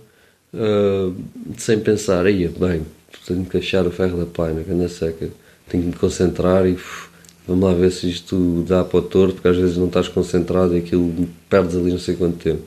[0.52, 1.14] uh,
[1.56, 2.82] sem pensar, aí bem,
[3.26, 5.28] tenho que achar o ferro da plana, que anda seca,
[5.68, 7.08] tenho que me concentrar e uf,
[7.48, 10.76] vamos lá ver se isto dá para o torto, porque às vezes não estás concentrado
[10.76, 12.62] e aquilo perdes ali não sei quanto tempo.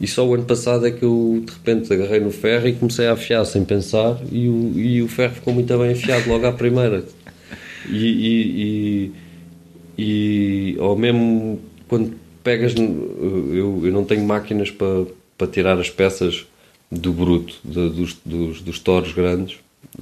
[0.00, 3.06] E só o ano passado é que eu de repente agarrei no ferro e comecei
[3.06, 6.52] a afiar sem pensar e o, e o ferro ficou muito bem afiado logo à
[6.52, 7.04] primeira.
[7.88, 9.12] E, e,
[9.98, 11.60] e, e ou mesmo
[11.94, 12.74] quando pegas.
[12.74, 15.06] Eu, eu não tenho máquinas para,
[15.38, 16.44] para tirar as peças
[16.90, 19.58] do bruto, de, dos, dos, dos toros grandes.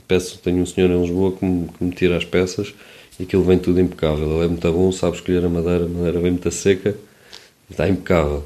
[0.09, 2.73] Peço, tenho um senhor em Lisboa que me, que me tira as peças
[3.21, 4.37] e aquilo vem tudo impecável.
[4.37, 6.97] Ele é muito bom, sabe escolher a madeira, a madeira vem muito seca,
[7.71, 8.45] está impecável.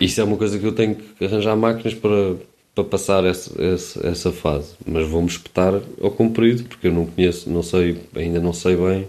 [0.00, 2.36] Isso é uma coisa que eu tenho que arranjar máquinas para,
[2.74, 4.74] para passar essa, essa, essa fase.
[4.86, 9.08] Mas vou-me espetar ao comprido, porque eu não conheço, não sei, ainda não sei bem,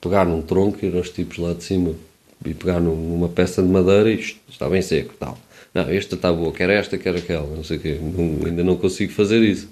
[0.00, 1.94] pegar num tronco, ir aos tipos lá de cima
[2.44, 5.38] e pegar numa peça de madeira e isto está bem seco, tal.
[5.74, 7.98] Não, esta está boa, quer esta, quer aquela, não sei o quê.
[8.00, 9.68] Não, ainda não consigo fazer isso.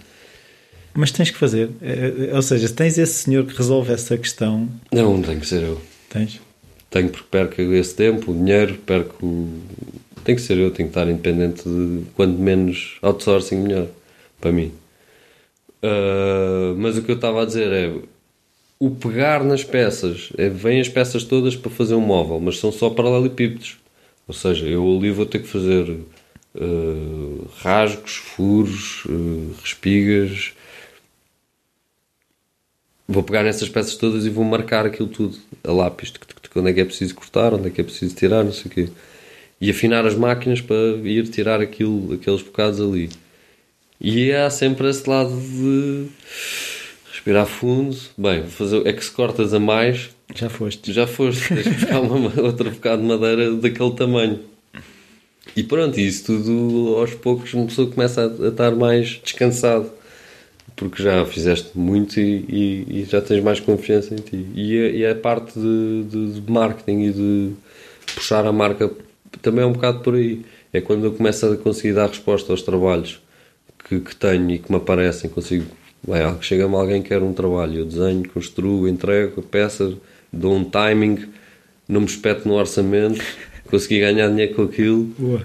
[0.95, 1.71] Mas tens que fazer.
[1.83, 4.69] É, é, ou seja, tens esse senhor que resolve essa questão.
[4.93, 5.81] Não, não tem que ser eu.
[6.09, 6.41] Tens?
[6.91, 9.49] Tenho porque perco esse tempo, o dinheiro, perco.
[10.25, 13.87] Tem que ser eu, tenho que estar independente de quanto menos outsourcing, melhor.
[14.41, 14.73] Para mim.
[15.83, 17.93] Uh, mas o que eu estava a dizer é
[18.79, 20.31] o pegar nas peças.
[20.37, 23.79] É, vêm as peças todas para fazer um móvel, mas são só paralelepípedos.
[24.27, 25.89] Ou seja, eu ali vou ter que fazer
[26.55, 30.53] uh, rasgos, furos, uh, respigas.
[33.07, 36.13] Vou pegar nessas peças todas e vou marcar aquilo tudo a lápis.
[36.55, 38.75] Onde é que é preciso cortar, onde é que é preciso tirar, não sei o
[38.75, 38.89] quê.
[39.61, 43.09] E afinar as máquinas para ir tirar aquilo, aqueles bocados ali.
[44.01, 46.09] E há sempre esse lado de
[47.19, 47.97] respirar fundo.
[48.17, 50.93] Bem, vou fazer, é que se cortas a mais, já foste.
[50.93, 51.49] Já foste.
[51.49, 54.41] Tens que buscar uma, outra bocado de madeira daquele tamanho.
[55.57, 59.91] E pronto, isso tudo aos poucos uma pessoa começa a, a estar mais descansado.
[60.77, 64.47] Porque já fizeste muito e, e, e, já tens mais confiança em ti.
[64.55, 67.51] E a, e a parte de, de, de, marketing e de
[68.15, 68.89] puxar a marca
[69.43, 70.45] também é um bocado por aí.
[70.73, 73.21] É quando eu começo a conseguir dar resposta aos trabalhos
[73.89, 75.67] que, que tenho e que me aparecem, consigo.
[76.07, 79.97] Bem, chega-me alguém que quer um trabalho, eu desenho, construo, entrego a peça
[80.33, 81.27] dou um timing,
[81.89, 83.23] não me espeto no orçamento,
[83.71, 85.05] consegui ganhar dinheiro com aquilo.
[85.19, 85.43] Boa.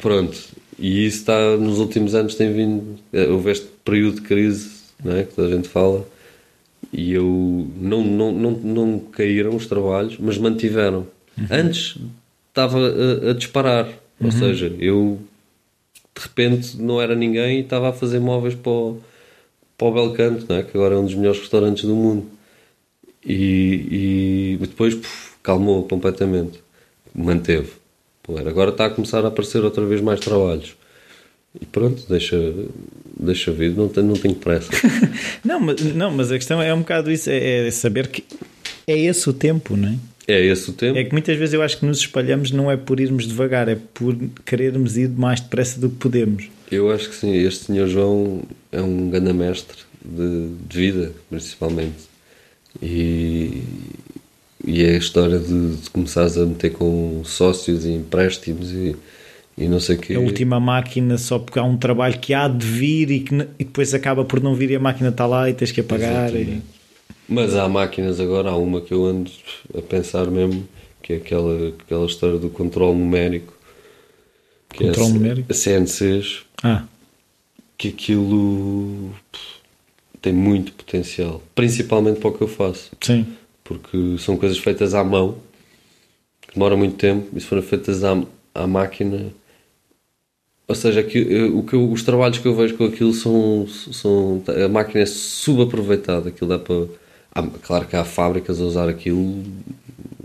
[0.00, 0.36] Pronto.
[0.78, 4.70] E isso está, nos últimos anos tem vindo, eh, houve este período de crise,
[5.02, 6.06] não é, que toda a gente fala,
[6.92, 11.06] e eu, não, não, não, não caíram os trabalhos, mas mantiveram.
[11.38, 11.46] Uhum.
[11.48, 11.96] Antes
[12.48, 14.26] estava a, a disparar, uhum.
[14.26, 15.20] ou seja, eu
[16.16, 19.00] de repente não era ninguém e estava a fazer móveis para o,
[19.92, 20.62] para o Belcanto, não é?
[20.62, 22.26] que agora é um dos melhores restaurantes do mundo.
[23.24, 26.62] E, e depois puf, calmou completamente.
[27.14, 27.72] Manteve.
[28.46, 30.76] Agora está a começar a aparecer outra vez mais trabalhos.
[31.60, 32.36] E pronto, deixa,
[33.18, 34.70] deixa vir, não tenho, não tenho pressa.
[35.44, 38.24] não, mas, não, mas a questão é um bocado isso: é, é, saber que
[38.86, 39.96] é esse o tempo, não é?
[40.26, 40.98] É esse o tempo.
[40.98, 43.76] É que muitas vezes eu acho que nos espalhamos não é por irmos devagar, é
[43.92, 46.48] por querermos ir mais depressa do que podemos.
[46.70, 52.14] Eu acho que sim, este senhor João é um grande mestre de, de vida, principalmente.
[52.82, 53.62] E,
[54.66, 58.96] e é a história de, de começares a meter com sócios e empréstimos e,
[59.58, 60.14] e não sei o quê.
[60.14, 63.64] A última máquina só porque há um trabalho que há de vir e, que, e
[63.64, 66.34] depois acaba por não vir e a máquina está lá e tens que apagar.
[66.34, 66.62] E...
[67.28, 69.30] Mas há máquinas agora, há uma que eu ando
[69.76, 70.68] a pensar mesmo,
[71.02, 73.54] que é aquela, aquela história do controle numérico.
[74.70, 75.52] Que controle é numérico?
[75.52, 76.42] A CNCs.
[76.62, 76.84] Ah.
[77.76, 79.10] Que aquilo
[80.24, 82.90] tem muito potencial, principalmente para o que eu faço.
[82.98, 83.26] Sim.
[83.62, 85.36] Porque são coisas feitas à mão,
[86.40, 88.16] que demoram muito tempo, e se forem feitas à,
[88.54, 89.26] à máquina.
[90.66, 93.66] Ou seja, que, o que eu, os trabalhos que eu vejo com aquilo são.
[93.68, 96.86] são a máquina é subaproveitada, aquilo dá para.
[97.62, 99.42] Claro que há fábricas a usar aquilo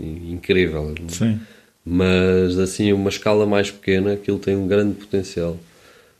[0.00, 0.94] incrível.
[1.08, 1.40] Sim.
[1.84, 5.56] Mas assim, uma escala mais pequena, aquilo tem um grande potencial.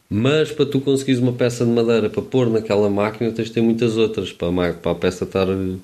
[0.09, 3.61] Mas para tu conseguires uma peça de madeira para pôr naquela máquina, tens de ter
[3.61, 5.81] muitas outras para a, para a peça estar uh,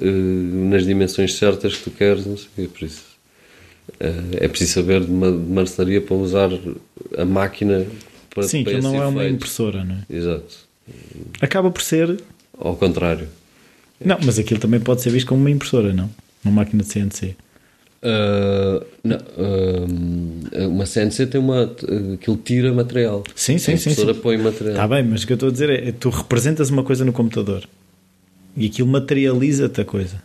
[0.00, 2.24] nas dimensões certas que tu queres.
[2.24, 3.04] Não sei, é por isso.
[4.00, 6.50] Uh, é preciso saber de, uma, de marcenaria para usar
[7.16, 7.86] a máquina
[8.30, 10.16] para Sim, que não é uma impressora, não é?
[10.16, 10.66] Exato.
[11.40, 12.18] Acaba por ser.
[12.58, 13.28] Ao contrário.
[14.04, 16.08] Não, mas aquilo também pode ser visto como uma impressora, não?
[16.44, 17.36] Uma máquina de CNC.
[18.00, 21.64] Uh, não, uh, uma CNC tem uma.
[22.14, 23.24] aquilo tira material.
[23.34, 23.90] Sim, sim, sim.
[23.90, 24.14] A sim.
[24.14, 24.74] põe material.
[24.74, 27.12] Está bem, mas o que eu estou a dizer é, tu representas uma coisa no
[27.12, 27.68] computador
[28.56, 30.22] e aquilo materializa-te a coisa.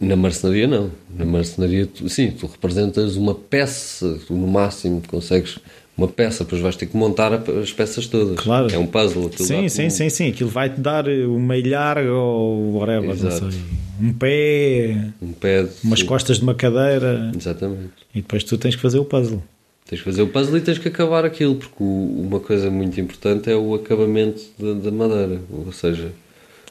[0.00, 0.90] Na marcenaria, não.
[1.16, 5.58] Na marcenaria, tu, sim, tu representas uma peça, tu no máximo consegues
[5.96, 8.38] uma peça, depois vais ter que montar as peças todas.
[8.38, 8.72] Claro.
[8.72, 9.30] É um puzzle.
[9.36, 9.90] Sim, sim, um...
[9.90, 10.28] sim, sim.
[10.28, 13.44] Aquilo vai-te dar uma ilhar ou whatever, Exato.
[13.44, 13.60] não sei.
[14.00, 15.70] Um pé, um pé de...
[15.84, 17.30] umas costas de uma cadeira.
[17.36, 17.92] Exatamente.
[18.12, 19.42] E depois tu tens que fazer o puzzle.
[19.88, 23.50] Tens que fazer o puzzle e tens que acabar aquilo, porque uma coisa muito importante
[23.50, 25.40] é o acabamento da, da madeira.
[25.50, 26.10] Ou seja,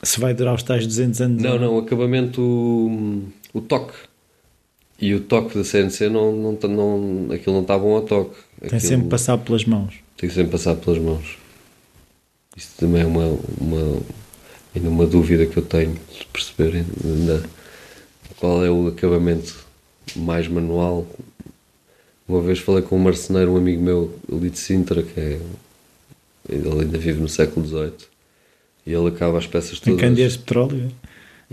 [0.03, 1.43] se vai durar os tais 200 anos.
[1.43, 3.93] Não, não, o acabamento, o, o toque.
[4.99, 8.35] E o toque da CNC não, não, não, aquilo não está bom a toque.
[8.67, 9.95] Tem sempre passar pelas mãos.
[10.17, 11.37] Tem sempre passar pelas mãos.
[12.55, 14.01] Isso também é uma, uma,
[14.75, 17.43] ainda uma dúvida que eu tenho de perceber ainda
[18.37, 19.65] qual é o acabamento
[20.15, 21.05] mais manual.
[22.27, 25.39] Uma vez falei com um marceneiro, um amigo meu ali de Sintra, que é
[26.47, 27.91] Ele ainda vive no século XVIII.
[28.85, 29.99] E ele acaba as peças Em todas.
[30.01, 30.91] candeias de petróleo.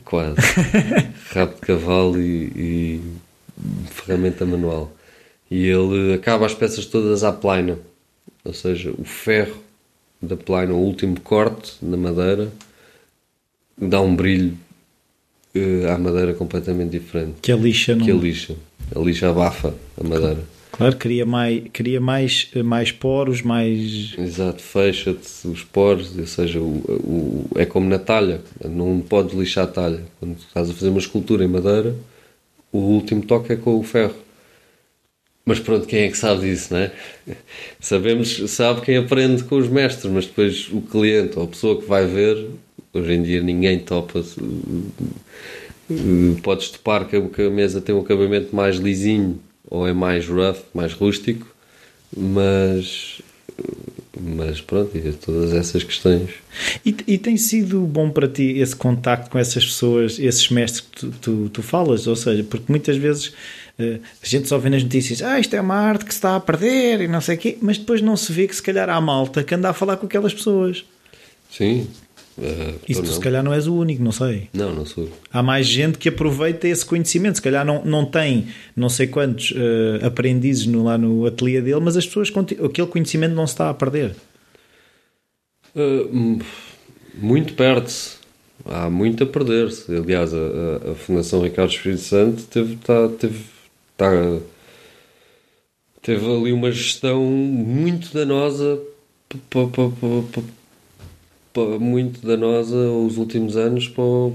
[0.04, 0.36] Quase.
[1.32, 3.02] Rabo de cavalo e, e
[3.90, 4.92] ferramenta manual.
[5.50, 7.78] E ele acaba as peças todas à plaina.
[8.44, 9.56] Ou seja, o ferro
[10.22, 12.50] da plaina, o último corte na madeira,
[13.76, 14.56] dá um brilho
[15.54, 17.34] eh, à madeira completamente diferente.
[17.42, 18.04] Que a lixa não.
[18.04, 18.54] Que a lixa.
[18.94, 20.38] A lixa abafa a madeira.
[20.72, 24.14] Claro, cria mais, cria mais, mais poros, mais.
[24.16, 29.64] Exato, fecha-te os poros, ou seja, o, o- é como na talha, não podes lixar
[29.64, 30.00] a talha.
[30.18, 31.94] Quando estás a fazer uma escultura em madeira,
[32.72, 34.14] o último toque é com o ferro.
[35.44, 36.92] Mas pronto, quem é que sabe disso, não é?
[37.80, 41.86] Sabemos, sabe quem aprende com os mestres, mas depois o cliente ou a pessoa que
[41.88, 42.48] vai ver,
[42.92, 44.20] hoje em dia ninguém topa.
[45.90, 50.58] eh, Podes topar que a mesa tem um acabamento mais lisinho ou é mais rough,
[50.74, 51.46] mais rústico,
[52.16, 53.20] mas
[54.18, 56.30] mas pronto, e todas essas questões.
[56.84, 60.90] E, e tem sido bom para ti esse contacto com essas pessoas, esses mestres que
[60.90, 62.06] tu, tu, tu falas?
[62.06, 63.32] Ou seja, porque muitas vezes
[63.78, 66.34] eh, a gente só vê nas notícias ah, isto é uma arte que se está
[66.34, 68.88] a perder e não sei o quê, mas depois não se vê que se calhar
[68.88, 70.84] há malta que anda a falar com aquelas pessoas.
[71.50, 71.86] Sim.
[72.88, 73.14] Isso ou tu não.
[73.14, 74.48] se calhar não és o único, não sei.
[74.52, 75.08] Não, não sou.
[75.32, 77.36] Há mais gente que aproveita esse conhecimento.
[77.36, 81.80] Se calhar não, não tem não sei quantos eh, aprendizes no, lá no ateliê dele,
[81.80, 82.32] mas as pessoas,
[82.64, 84.14] aquele conhecimento não se está a perder.
[85.76, 86.38] Hum,
[87.14, 88.18] muito perde-se.
[88.64, 89.94] Há muito a perder-se.
[89.94, 90.36] Aliás, a,
[90.92, 93.44] a- Fundação Ricardo Espírito Santo teve, tá, teve,
[93.96, 94.10] tá,
[96.02, 98.78] teve ali uma gestão muito danosa,
[101.80, 104.34] muito danosa os últimos anos para, o-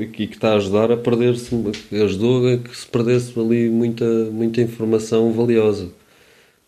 [0.00, 1.50] e que está a ajudar a perder-se,
[1.92, 5.88] ajudou a que se perdesse ali muita, muita informação valiosa.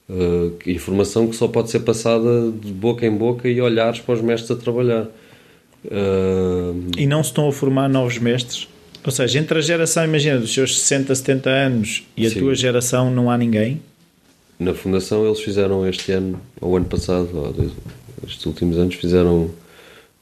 [0.08, 4.22] Uh, informação que só pode ser passada de boca em boca e olhares para os
[4.22, 5.06] mestres a trabalhar.
[5.84, 8.68] Uh, E não se estão a formar novos mestres.
[9.04, 12.40] Ou seja, entre a geração, imagina, dos seus 60, 70 anos e a Sim.
[12.40, 13.80] tua geração não há ninguém.
[14.58, 17.70] na Fundação eles fizeram este ano, ou ano passado, ou dois-
[18.26, 19.50] estes últimos anos, fizeram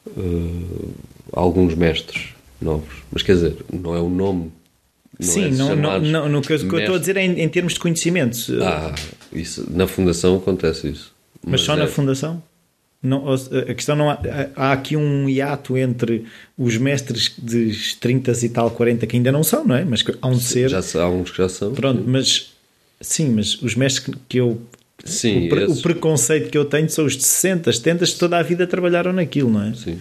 [0.06, 0.90] uh,
[1.32, 2.28] alguns mestres
[2.60, 3.02] novos.
[3.10, 4.52] Mas quer dizer, não é o nome.
[5.18, 7.16] Não Sim, é não, não, não, no que eu o que eu estou a dizer
[7.16, 8.50] é em, em termos de conhecimentos.
[8.60, 8.94] Ah,
[9.32, 11.12] isso, na Fundação acontece isso.
[11.44, 12.42] mas só na é- fundação?
[13.02, 14.18] Não, a questão não há,
[14.56, 16.24] há aqui um hiato entre
[16.58, 19.84] os mestres de 30 e tal, 40 que ainda não são, não é?
[19.84, 20.70] Mas que há um ser.
[20.70, 21.72] Já, há uns que já são.
[21.72, 22.52] Pronto, mas
[23.00, 24.60] sim, mas os mestres que eu.
[25.04, 28.38] Sim, o, pre- o preconceito que eu tenho são os de 60, 70 que toda
[28.38, 29.74] a vida trabalharam naquilo, não é?
[29.74, 30.00] sim.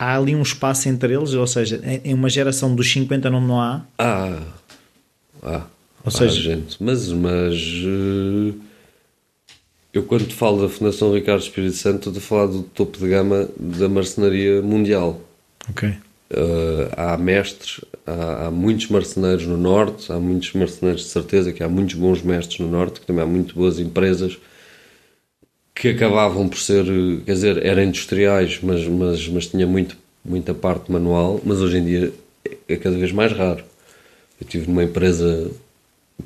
[0.00, 3.60] Há ali um espaço entre eles, ou seja, em uma geração dos 50 não, não
[3.60, 3.82] há.
[3.98, 4.40] Ah,
[5.42, 5.66] ah,
[6.04, 6.76] Ou há seja- gente.
[6.78, 8.54] Mas, mas eh,
[9.92, 13.08] eu quando te falo da Fundação Ricardo Espírito Santo estou a falar do topo de
[13.08, 15.20] gama da marcenaria mundial.
[15.68, 15.92] Ok.
[16.30, 21.62] Eh, há mestres, há, há muitos marceneiros no Norte, há muitos marceneiros de certeza que
[21.62, 24.38] há muitos bons mestres no Norte, que também há muito boas empresas
[25.74, 26.84] que acabavam por ser,
[27.24, 31.84] quer dizer, eram industriais, mas, mas, mas tinha muito, muita parte manual, mas hoje em
[31.84, 32.12] dia
[32.68, 33.64] é cada vez mais raro.
[34.40, 35.50] Eu estive numa empresa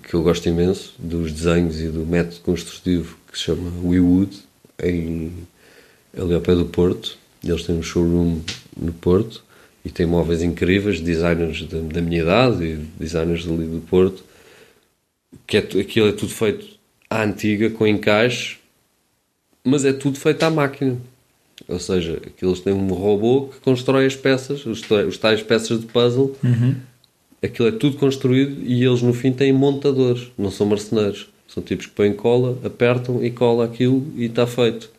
[0.02, 4.42] que eu gosto imenso, dos desenhos e do método construtivo, que se chama WeWood,
[4.78, 7.18] ali ao pé do Porto.
[7.44, 8.40] Eles têm um showroom
[8.76, 9.44] no Porto
[9.84, 14.22] e têm móveis incríveis, designers da, da minha idade e designers ali do Porto,
[15.46, 16.66] que é, aquilo é tudo feito
[17.10, 18.58] à antiga, com encaixe,
[19.64, 20.96] mas é tudo feito à máquina.
[21.68, 25.80] Ou seja, aquilo eles têm um robô que constrói as peças, os, os tais peças
[25.80, 26.36] de puzzle,
[27.42, 31.28] aquilo é tudo construído e eles no fim têm montadores, não são marceneiros.
[31.46, 34.90] São tipos que põem cola, apertam e cola aquilo e está feito.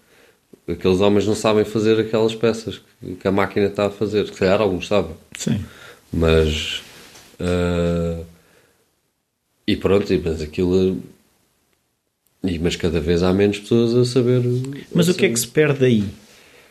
[0.67, 4.25] Aqueles homens não sabem fazer aquelas peças que, que a máquina está a fazer.
[4.27, 5.15] Se calhar alguns sabem.
[5.37, 5.63] Sim.
[6.11, 6.81] Mas.
[7.39, 8.23] ah,
[9.67, 11.01] e pronto, mas aquilo.
[12.43, 14.41] E, mas cada vez há menos pessoas a saber.
[14.93, 16.05] Mas a o que é que se perde aí?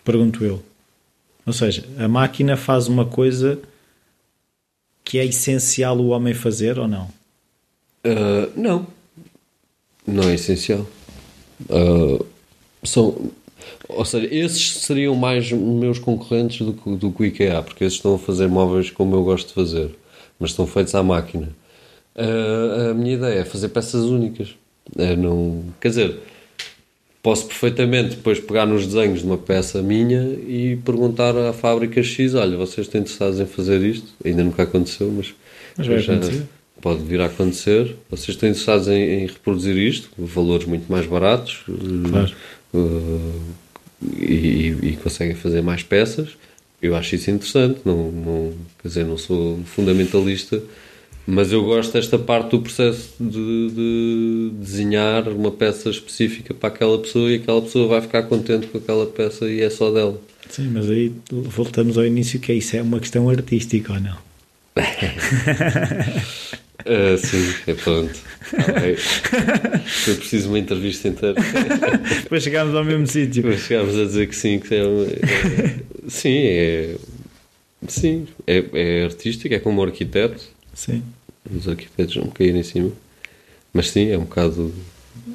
[0.04, 0.62] Pergunto eu.
[1.44, 3.58] Ou seja, a máquina faz uma coisa
[5.04, 7.08] que é essencial o homem fazer ou não?
[8.04, 8.86] Ah, não.
[10.06, 10.86] Não é essencial.
[11.70, 12.24] Ah,
[12.84, 13.32] são,
[13.88, 17.98] ou seja, esses seriam mais meus concorrentes do que, do que o IKEA, porque esses
[17.98, 19.90] estão a fazer móveis como eu gosto de fazer,
[20.38, 21.48] mas estão feitos à máquina.
[22.16, 24.54] Ah, a minha ideia é fazer peças únicas.
[24.98, 26.18] É não, quer dizer,
[27.22, 32.34] posso perfeitamente depois pegar nos desenhos de uma peça minha e perguntar à fábrica X:
[32.34, 34.08] olha, vocês estão interessados em fazer isto?
[34.24, 35.32] Ainda nunca aconteceu, mas,
[35.78, 36.42] Mas vai já acontecer.
[36.80, 37.96] pode vir a acontecer.
[38.10, 40.10] Vocês estão interessados em, em reproduzir isto?
[40.18, 41.62] Valores muito mais baratos,
[42.10, 42.32] Claro.
[42.74, 43.38] Eh,
[44.20, 46.30] e, e conseguem fazer mais peças,
[46.80, 47.80] eu acho isso interessante.
[47.84, 50.60] Não, não, quer dizer, não sou fundamentalista,
[51.26, 56.98] mas eu gosto desta parte do processo de, de, desenhar uma peça específica para aquela
[56.98, 60.20] pessoa e aquela pessoa vai ficar contente com aquela peça e é só dela.
[60.50, 64.16] Sim, mas aí voltamos ao início que é isso é uma questão artística ou não?
[66.86, 68.18] Uh, sim, é pronto.
[68.52, 68.96] Okay.
[68.96, 71.36] Foi preciso uma entrevista inteira.
[72.22, 73.42] Depois chegámos ao mesmo sítio.
[73.42, 76.96] Depois chegámos a dizer que sim, que é, é sim, é
[77.88, 80.42] sim, é, é artístico, é como arquiteto.
[80.74, 81.02] Sim.
[81.50, 82.92] Os arquitetos não caíram em cima.
[83.72, 84.72] Mas sim, é um bocado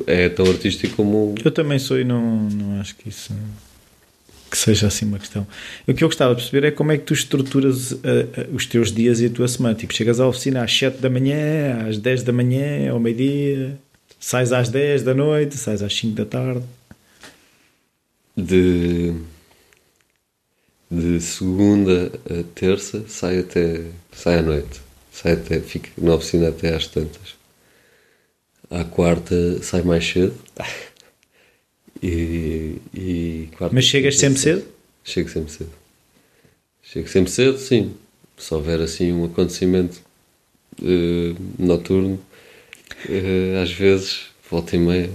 [0.06, 1.36] é tão artístico como.
[1.44, 3.34] Eu também sou e não, não acho que isso
[4.50, 5.46] que seja assim uma questão.
[5.88, 7.98] O que eu gostava de perceber é como é que tu estruturas uh,
[8.54, 9.76] os teus dias e a tua semana.
[9.76, 13.78] Tipo, chegas à oficina às 7 da manhã, às 10 da manhã, ao meio-dia,
[14.20, 16.64] sais às 10 da noite, sais às 5 da tarde.
[18.36, 19.14] De,
[20.90, 24.82] de segunda a terça, sai até sai à noite.
[25.12, 27.36] Sai até, fica na oficina até às tantas.
[28.70, 30.36] À quarta sai mais cedo.
[32.02, 34.64] E, e Mas chegas sempre cedo?
[35.04, 35.72] Chego sempre cedo.
[36.84, 37.94] Chego sempre cedo, sim.
[38.38, 40.00] Se houver assim um acontecimento
[40.82, 42.20] uh, noturno,
[43.06, 45.10] uh, às vezes, volta e meia,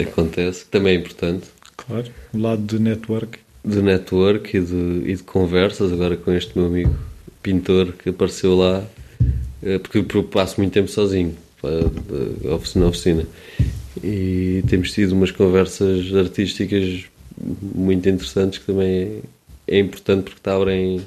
[0.00, 0.66] acontece.
[0.66, 1.46] Também é importante.
[1.76, 3.38] Claro, o lado do network.
[3.64, 6.96] Do network e de, e de conversas, agora com este meu amigo
[7.42, 8.84] pintor que apareceu lá,
[9.62, 13.26] uh, porque eu passo muito tempo sozinho, na oficina
[14.02, 17.04] e temos tido umas conversas artísticas
[17.74, 19.22] muito interessantes que também
[19.68, 21.00] é, é importante porque te abrem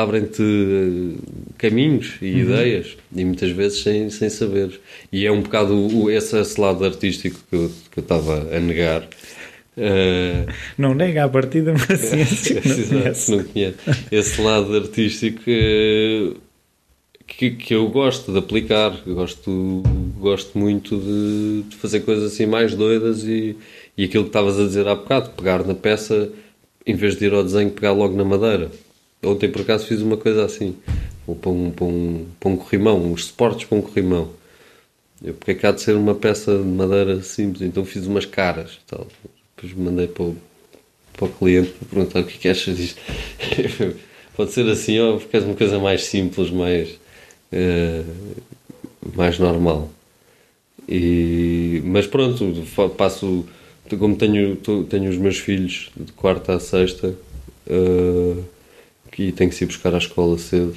[0.00, 1.16] abrem-te
[1.58, 2.40] caminhos e uhum.
[2.40, 4.80] ideias e muitas vezes sem, sem saber
[5.12, 8.60] e é um bocado o, esse, esse lado artístico que eu, que eu estava a
[8.60, 10.52] negar uh...
[10.78, 13.30] não nega a partida mas ciência não, conhece.
[13.32, 13.76] não conhece
[14.12, 16.49] esse lado artístico uh
[17.36, 18.90] que, que eu gosto de aplicar.
[19.06, 19.82] Gosto,
[20.18, 23.56] gosto muito de, de, fazer coisas assim mais doidas e,
[23.96, 26.30] e aquilo que estavas a dizer há bocado, pegar na peça
[26.86, 28.70] em vez de ir ao desenho, pegar logo na madeira.
[29.22, 30.76] Ontem por acaso fiz uma coisa assim,
[31.40, 34.30] para um, para um, para um corrimão, uns suportes para um corrimão.
[35.22, 38.24] Eu, porque é que há de ser uma peça de madeira simples, então fiz umas
[38.24, 39.06] caras tal.
[39.54, 40.36] Depois mandei para o,
[41.12, 43.00] para o cliente para perguntar o que é que achas disto.
[44.34, 46.99] Pode ser assim ou queres uma coisa mais simples, mais
[49.16, 49.90] mais normal.
[50.88, 52.44] E, mas pronto,
[52.96, 53.46] passo,
[53.96, 54.56] como tenho,
[54.88, 57.14] tenho os meus filhos de quarta a sexta
[57.68, 58.44] uh,
[59.16, 60.74] e tenho que se ir buscar à escola cedo,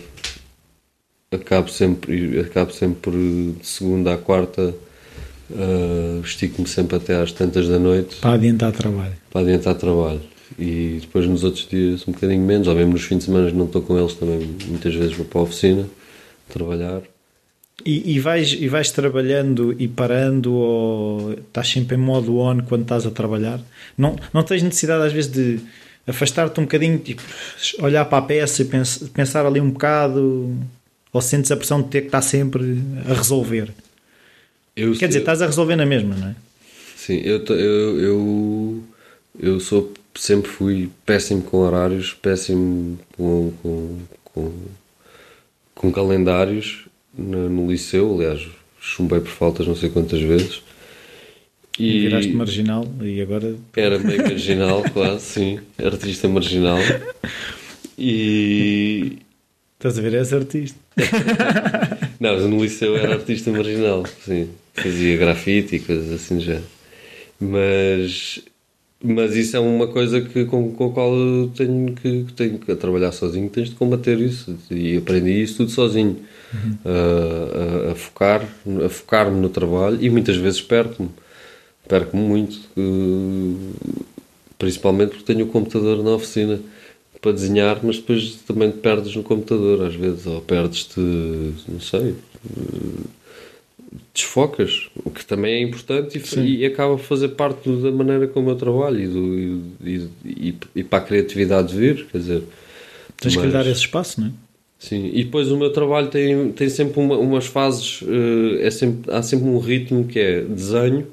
[1.32, 4.76] acabo sempre, acabo sempre por de segunda à quarta.
[5.50, 9.14] Uh, estico-me sempre até às tantas da noite para adiantar trabalho.
[9.30, 10.22] Para adiantar trabalho.
[10.58, 13.66] E depois nos outros dias um bocadinho menos, ou mesmo nos fins de semana não
[13.66, 15.88] estou com eles também, muitas vezes vou para a oficina
[16.54, 17.02] trabalhar.
[17.86, 22.84] E, e, vais, e vais trabalhando e parando ou estás sempre em modo on quando
[22.84, 23.60] estás a trabalhar?
[23.98, 25.60] Não, não tens necessidade às vezes de
[26.08, 27.22] afastar-te um bocadinho, tipo,
[27.80, 28.66] olhar para a peça e
[29.10, 30.56] pensar ali um bocado
[31.12, 33.70] ou sentes a pressão de ter que estar sempre a resolver?
[34.76, 36.36] Eu, Quer dizer, estás a resolver na mesma, não é?
[36.96, 38.84] Sim, eu, eu, eu,
[39.40, 44.52] eu sou, sempre fui péssimo com horários, péssimo com, com, com
[45.84, 48.48] com calendários no, no, liceu, aliás,
[48.80, 50.64] chumbei por faltas não sei quantas vezes.
[51.78, 53.58] E, viraste marginal e agora.
[53.76, 55.60] Era meio marginal, quase, sim.
[55.84, 56.78] Artista marginal.
[57.98, 59.18] E.
[59.74, 60.14] Estás a ver?
[60.14, 60.80] És artista.
[62.18, 64.48] não, mas no liceu era artista marginal, sim.
[64.74, 66.62] Fazia grafite e coisas assim já.
[67.42, 68.42] Mas
[69.04, 72.74] mas isso é uma coisa que, com, com a qual eu tenho que, tenho que
[72.76, 74.56] trabalhar sozinho, tens de combater isso.
[74.72, 76.18] E aprendi isso tudo sozinho.
[76.54, 76.78] Uhum.
[76.86, 78.48] a, a, a, focar
[78.86, 81.10] a focar-me no trabalho e muitas vezes perco-me.
[81.88, 82.60] Perco-me muito
[84.58, 86.60] principalmente porque tenho o computador na oficina
[87.20, 92.16] para desenhar, mas depois também te perdes no computador às vezes, ou perdes-te não sei
[94.14, 98.50] desfocas, o que também é importante e, e, acaba por fazer parte da maneira como
[98.52, 102.44] eu trabalho e, do, e, e, e para a criatividade vir, quer dizer...
[103.18, 104.32] Tens mas, que lhe dar esse espaço, não é?
[104.78, 109.14] Sim, e depois o meu trabalho tem, tem sempre uma, umas fases, eh, é sempre,
[109.14, 111.08] há sempre um ritmo que é desenho,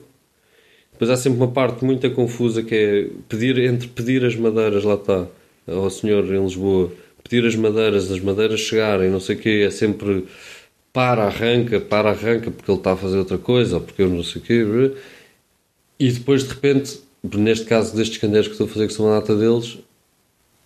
[0.92, 4.94] depois há sempre uma parte muito confusa que é pedir, entre pedir as madeiras, lá
[4.94, 5.24] está,
[5.68, 9.70] ao senhor em Lisboa, pedir as madeiras, as madeiras chegarem, não sei o quê, é
[9.70, 10.26] sempre
[10.92, 14.22] para, arranca, para, arranca, porque ele está a fazer outra coisa, ou porque eu não
[14.22, 14.94] sei o quê.
[15.98, 19.20] E depois, de repente, neste caso destes candeiros que estou a fazer, que são a
[19.20, 19.78] data deles,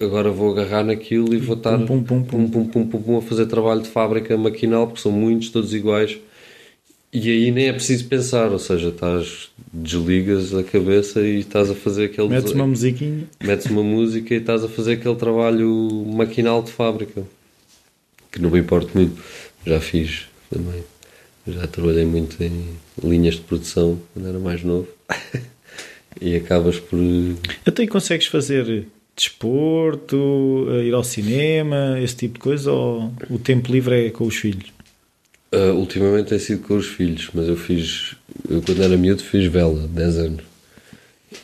[0.00, 3.22] agora vou agarrar naquilo e vou estar Pum, pum, pum, pum, pum, pum, pum, a
[3.22, 6.18] fazer trabalho de fábrica maquinal, porque são muitos, todos iguais.
[7.12, 11.74] E aí nem é preciso pensar, ou seja, estás, desligas a cabeça e estás a
[11.74, 12.28] fazer aquele.
[12.28, 13.24] Metes uma musiquinha.
[13.40, 17.22] metes uma música e estás a fazer aquele trabalho maquinal de fábrica.
[18.32, 19.16] Que não me importa muito.
[19.66, 20.82] Já fiz também.
[21.46, 22.68] Já trabalhei muito em
[23.02, 24.88] linhas de produção quando era mais novo.
[26.20, 26.98] e acabas por.
[27.66, 28.86] Até aí consegues fazer
[29.16, 34.26] desporto, eh, ir ao cinema, esse tipo de coisa, ou o tempo livre é com
[34.26, 34.72] os filhos?
[35.52, 38.16] Uh, ultimamente tem sido com os filhos, mas eu fiz.
[38.48, 40.42] Eu quando era miúdo fiz vela, 10 anos.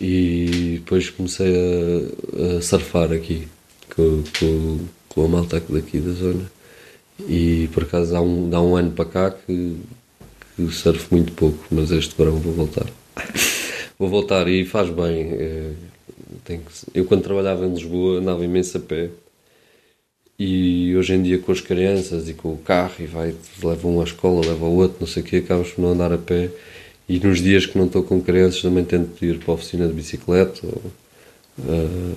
[0.00, 3.46] E depois comecei a, a surfar aqui
[3.94, 6.50] com, com, com a malta daqui da zona.
[7.28, 9.76] E por acaso há um, um ano para cá que,
[10.56, 12.86] que surfo muito pouco, mas este verão vou voltar.
[13.98, 15.28] vou voltar e faz bem.
[15.32, 15.72] eh,
[16.46, 16.60] que-
[16.94, 19.10] eu quando trabalhava em Lisboa andava imenso a pé
[20.38, 24.00] e hoje em dia com as crianças e com o carro e vai, leva um
[24.00, 26.50] à escola, leva o outro, não sei o quê, acabas por não andar a pé
[27.08, 29.92] e nos dias que não estou com crianças também tento ir para a oficina de
[29.92, 30.82] bicicleta ou,
[31.68, 32.14] ah,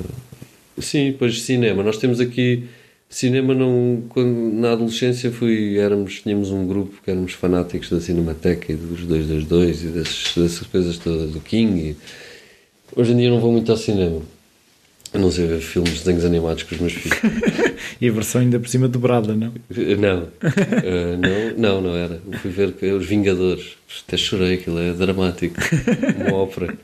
[0.80, 2.66] sim, depois cinema, nós temos aqui
[3.16, 8.72] cinema não, quando na adolescência fui, éramos, tínhamos um grupo que éramos fanáticos da Cinemateca
[8.72, 11.96] e dos 222 e dessas, dessas coisas todas do King e
[12.96, 14.22] hoje em dia não vou muito ao cinema
[15.14, 17.20] a não ser ver filmes, desenhos animados com os meus filhos
[18.02, 19.54] E a versão ainda por cima dobrada, não?
[20.00, 20.28] não,
[20.84, 22.20] Eh, não, não, não era.
[22.32, 23.74] Eu fui ver que- Os Vingadores.
[24.08, 25.56] Até chorei, aquilo é dramático.
[26.20, 26.76] Uma ópera.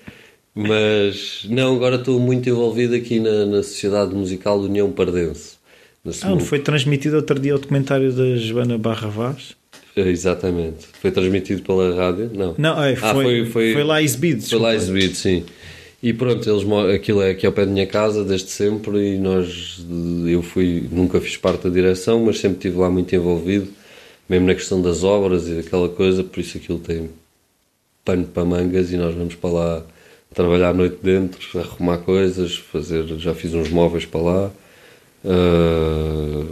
[0.53, 5.57] Mas, não, agora estou muito envolvido aqui na, na Sociedade Musical de União Pardense.
[6.23, 9.55] Ah, onde foi transmitido outro dia o documentário da Joana Barra Vaz?
[9.95, 10.87] Eh, Exatamente.
[11.01, 12.29] Foi transmitido pela rádio?
[12.33, 12.55] Não.
[12.57, 14.41] Não, é, foi, Ah, foi- foi- foi lá exibido.
[14.43, 15.43] Foi lá exibido, sim.
[16.01, 16.63] E pronto, eles,
[16.95, 19.85] aquilo é aqui ao pé da minha casa desde sempre e nós,
[20.27, 23.67] eu fui, nunca fiz parte da direção, mas sempre estive lá muito envolvido,
[24.29, 27.09] mesmo na questão das obras e daquela coisa, por isso aquilo tem
[28.05, 29.83] pano para mangas e nós vamos para lá
[30.33, 34.51] trabalhar à noite dentro, arrumar coisas, fazer, já fiz uns móveis para lá.
[35.25, 36.43] Ah,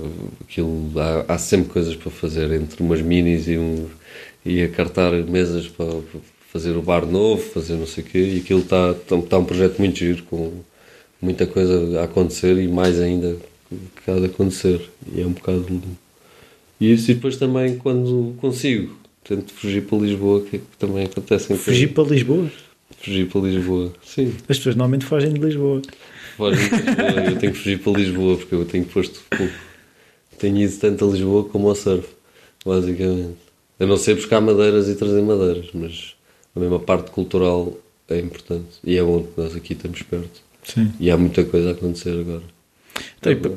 [0.41, 3.87] aquilo, há, há sempre coisas para fazer entre umas minis e, um,
[4.45, 6.21] e a cartar mesas para, para
[6.51, 8.19] fazer o bar novo, fazer não sei o quê.
[8.19, 10.51] E aquilo está, está, está um projeto muito giro, com
[11.21, 13.37] muita coisa a acontecer e mais ainda
[13.69, 14.81] que há de acontecer.
[15.13, 15.81] E é um bocado.
[16.79, 21.05] E isso, e depois também quando consigo, tento fugir para Lisboa, que, é que também
[21.05, 22.49] acontecem Fugir para Lisboa.
[23.01, 24.33] Fugir para Lisboa, sim.
[24.49, 25.81] As pessoas normalmente fogem de Lisboa.
[26.35, 27.21] Fogem para Lisboa.
[27.31, 29.53] Eu tenho que fugir para Lisboa porque eu tenho posto pouco.
[30.39, 32.07] Tenho ido tanto a Lisboa como ao surf,
[32.65, 33.37] basicamente.
[33.79, 36.15] A não ser buscar madeiras e trazer madeiras, mas
[36.55, 37.77] a mesma parte cultural
[38.09, 38.67] é importante.
[38.83, 40.41] E é bom que nós aqui estamos perto.
[40.63, 40.91] Sim.
[40.99, 42.43] E há muita coisa a acontecer agora.
[43.19, 43.49] Então, Há pa-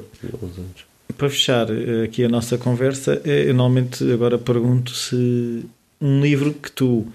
[0.46, 0.90] uns anos.
[1.16, 5.64] Para fechar eh, aqui a nossa conversa, eh, eu normalmente agora pergunto se
[6.00, 7.06] um livro que tu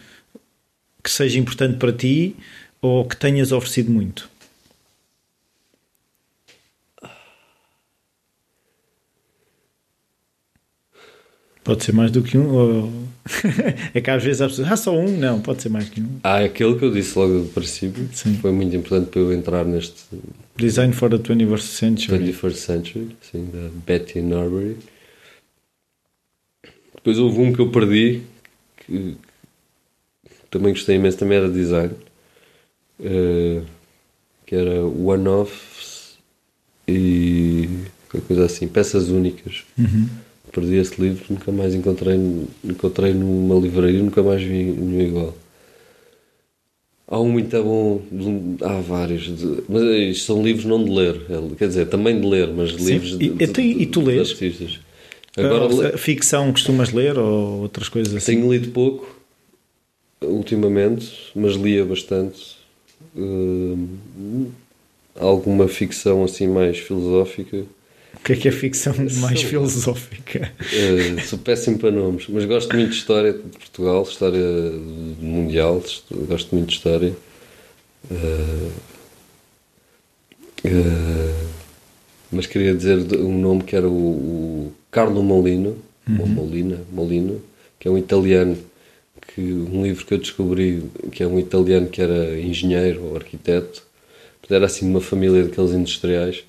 [1.05, 2.35] que seja importante para ti
[2.81, 4.27] ou que tenhas oferecido muito.
[11.63, 12.47] Pode ser mais do que um.
[12.53, 12.91] Ou...
[13.93, 14.71] é que às vezes as pessoas.
[14.71, 15.17] Ah, só um?
[15.17, 16.19] Não, pode ser mais que um.
[16.23, 18.35] Há aquele que eu disse logo do princípio, Sim.
[18.37, 20.05] foi muito importante para eu entrar neste
[20.55, 22.31] Design for the 21st Century.
[22.31, 24.77] 21st Century, sim, da Betty Norbury.
[26.95, 28.21] Depois houve um que eu perdi,
[28.77, 29.17] que
[30.55, 31.91] também gostei imenso, também era design,
[33.03, 33.61] eh,
[34.45, 36.15] que era one-offs
[36.87, 37.67] e
[38.09, 39.63] qualquer coisa assim, peças únicas.
[39.77, 40.07] Uhum.
[40.53, 42.17] Perdi esse livro, nunca mais encontrei,
[42.63, 45.35] encontrei numa livraria, nunca mais vi nenhum igual.
[47.07, 48.01] Há um muito bom,
[48.61, 52.25] há vários, de- mas isto são livros não de ler, é- quer dizer, também de
[52.25, 52.85] ler, mas Sim.
[52.93, 54.31] livros de, E- e tem- e tu de lês?
[54.31, 54.79] artistas.
[55.37, 58.35] Agora Ah, ficção costumas ler ou outras coisas assim?
[58.37, 59.14] tenho lido pouco
[60.25, 62.55] ultimamente, mas lia bastante.
[63.15, 63.87] Hum,
[65.19, 67.57] alguma ficção assim mais filosófica.
[68.13, 69.49] O que é que é ficção mais lá.
[69.49, 70.51] filosófica?
[70.73, 74.71] Eh, sou péssimo para nomes, mas gosto muito de história de Portugal, história
[75.19, 75.83] mundial,
[76.27, 77.15] gosto muito de história.
[78.11, 78.69] Eh,
[80.65, 81.45] eh,
[82.31, 85.77] mas queria dizer um nome que era o, o Carlo Molino,
[86.19, 87.41] ou Molina, Molino,
[87.79, 88.57] que é um italiano,
[89.35, 93.83] que um livro que eu descobri, que é um italiano que era engenheiro ou arquiteto,
[94.49, 96.43] era assim de uma família daqueles industriais,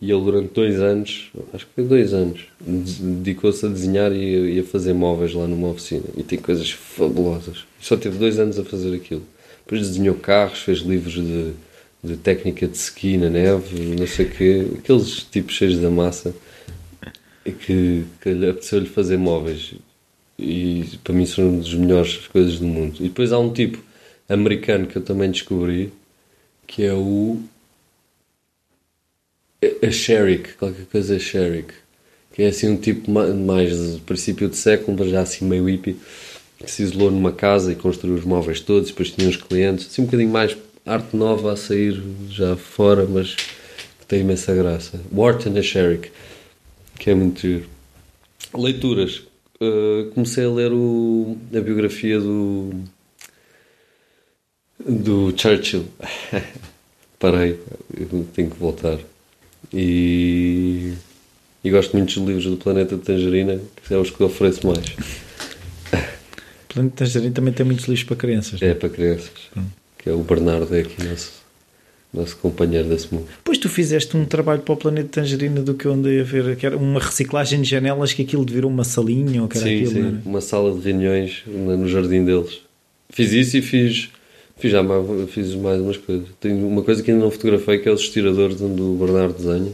[0.00, 4.56] e ele durante dois anos, acho que foi dois anos, de- dedicou-se a desenhar e
[4.56, 6.04] e a fazer móveis lá numa oficina.
[6.16, 7.64] E tem coisas fabulosas.
[7.80, 9.22] Só teve dois anos a fazer aquilo.
[9.64, 11.52] Depois desenhou carros, fez livros de
[12.04, 16.34] de técnica de ski na neve, não sei o quê, aqueles tipos cheios da massa
[17.44, 19.74] que, que lhe apeteceu-lhe fazer móveis.
[20.38, 22.96] E para mim são uma das melhores coisas do mundo.
[23.00, 23.78] E depois há um tipo
[24.28, 25.92] americano que eu também descobri,
[26.66, 27.40] que é o.
[29.80, 31.72] A Sherrick, qualquer coisa Sherrick.
[32.32, 35.96] Que é assim um tipo mais de princípio de século, mas já assim meio hippie,
[36.58, 40.02] que se isolou numa casa e construiu os móveis todos, depois tinha uns clientes, assim
[40.02, 40.56] um bocadinho mais
[40.86, 45.00] arte nova a sair já fora, mas que tem imensa graça.
[45.12, 46.10] Wharton a Sherrick,
[46.98, 47.66] que é muito giro.
[48.54, 49.22] Leituras.
[49.62, 52.70] Uh, comecei a ler o, a biografia do
[54.84, 55.86] do Churchill.
[57.20, 57.60] Parei,
[58.34, 58.98] tenho que voltar.
[59.72, 60.94] E,
[61.62, 64.66] e gosto muito dos livros do Planeta de Tangerina, que são os que eu ofereço
[64.66, 64.88] mais.
[64.88, 65.94] O
[66.74, 68.60] Planeta de Tangerina também tem muitos livros para crianças.
[68.60, 69.30] É, para crianças.
[69.56, 69.66] Hum.
[69.96, 71.41] Que é o Bernardo, é aqui nosso,
[72.12, 73.26] nosso companheiro desse mundo.
[73.42, 76.56] Pois tu fizeste um trabalho para o Planeta Tangerina do que eu andei a ver,
[76.56, 79.76] que era uma reciclagem de janelas, que aquilo virou uma salinha ou que era sim,
[79.76, 82.60] aquilo, sim, uma sala de reuniões no jardim deles.
[83.10, 84.10] Fiz isso e fiz
[84.62, 86.28] Fiz já mais, fiz mais umas coisas.
[86.38, 89.72] Tenho uma coisa que ainda não fotografei, que é os estiradores onde o Bernardo desenha.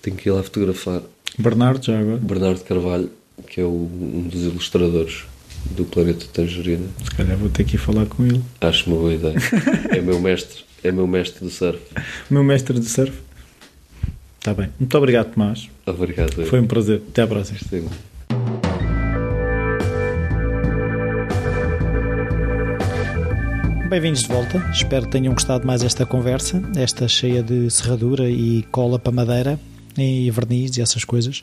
[0.00, 1.02] Tenho que ir lá fotografar.
[1.38, 2.16] Bernardo, já agora?
[2.16, 3.10] Bernardo Carvalho,
[3.48, 5.24] que é o, um dos ilustradores
[5.72, 6.86] do Planeta Tangerina.
[7.04, 8.40] Se calhar vou ter que ir falar com ele.
[8.62, 9.36] Acho uma boa ideia.
[9.90, 11.80] é meu mestre, é meu mestre do surf.
[12.30, 13.12] meu mestre do surf?
[14.38, 14.70] Está bem.
[14.78, 15.68] Muito obrigado, Tomás.
[15.84, 16.46] Obrigado.
[16.46, 17.02] Foi um prazer.
[17.08, 17.58] Até à próxima.
[17.58, 17.84] Gostei.
[23.88, 24.58] Bem-vindos de volta.
[24.70, 29.58] Espero que tenham gostado mais esta conversa, esta cheia de serradura e cola para madeira
[29.96, 31.42] e verniz e essas coisas.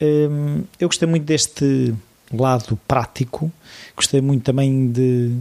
[0.00, 1.94] Hum, eu gostei muito deste
[2.32, 3.50] lado prático,
[3.96, 5.32] gostei muito também de,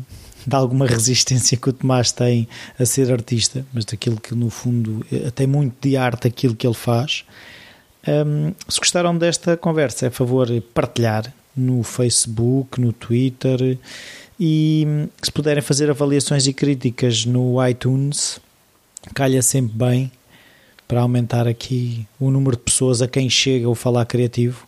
[0.46, 2.48] de alguma resistência que o Tomás tem
[2.80, 5.06] a ser artista, mas daquilo que no fundo
[5.36, 7.26] tem muito de arte aquilo que ele faz.
[8.08, 13.78] Um, se gostaram desta conversa, é favor partilhar no Facebook, no Twitter
[14.40, 18.40] e se puderem fazer avaliações e críticas no iTunes,
[19.14, 20.12] calha sempre bem
[20.88, 24.68] para aumentar aqui o número de pessoas a quem chega o Falar Criativo.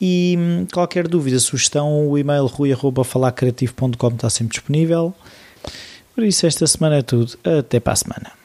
[0.00, 5.14] E hum, qualquer dúvida, sugestão, o e-mail rui.falacreativo.com está sempre disponível.
[6.14, 7.36] Por isso, esta semana é tudo.
[7.44, 8.37] Até para a semana.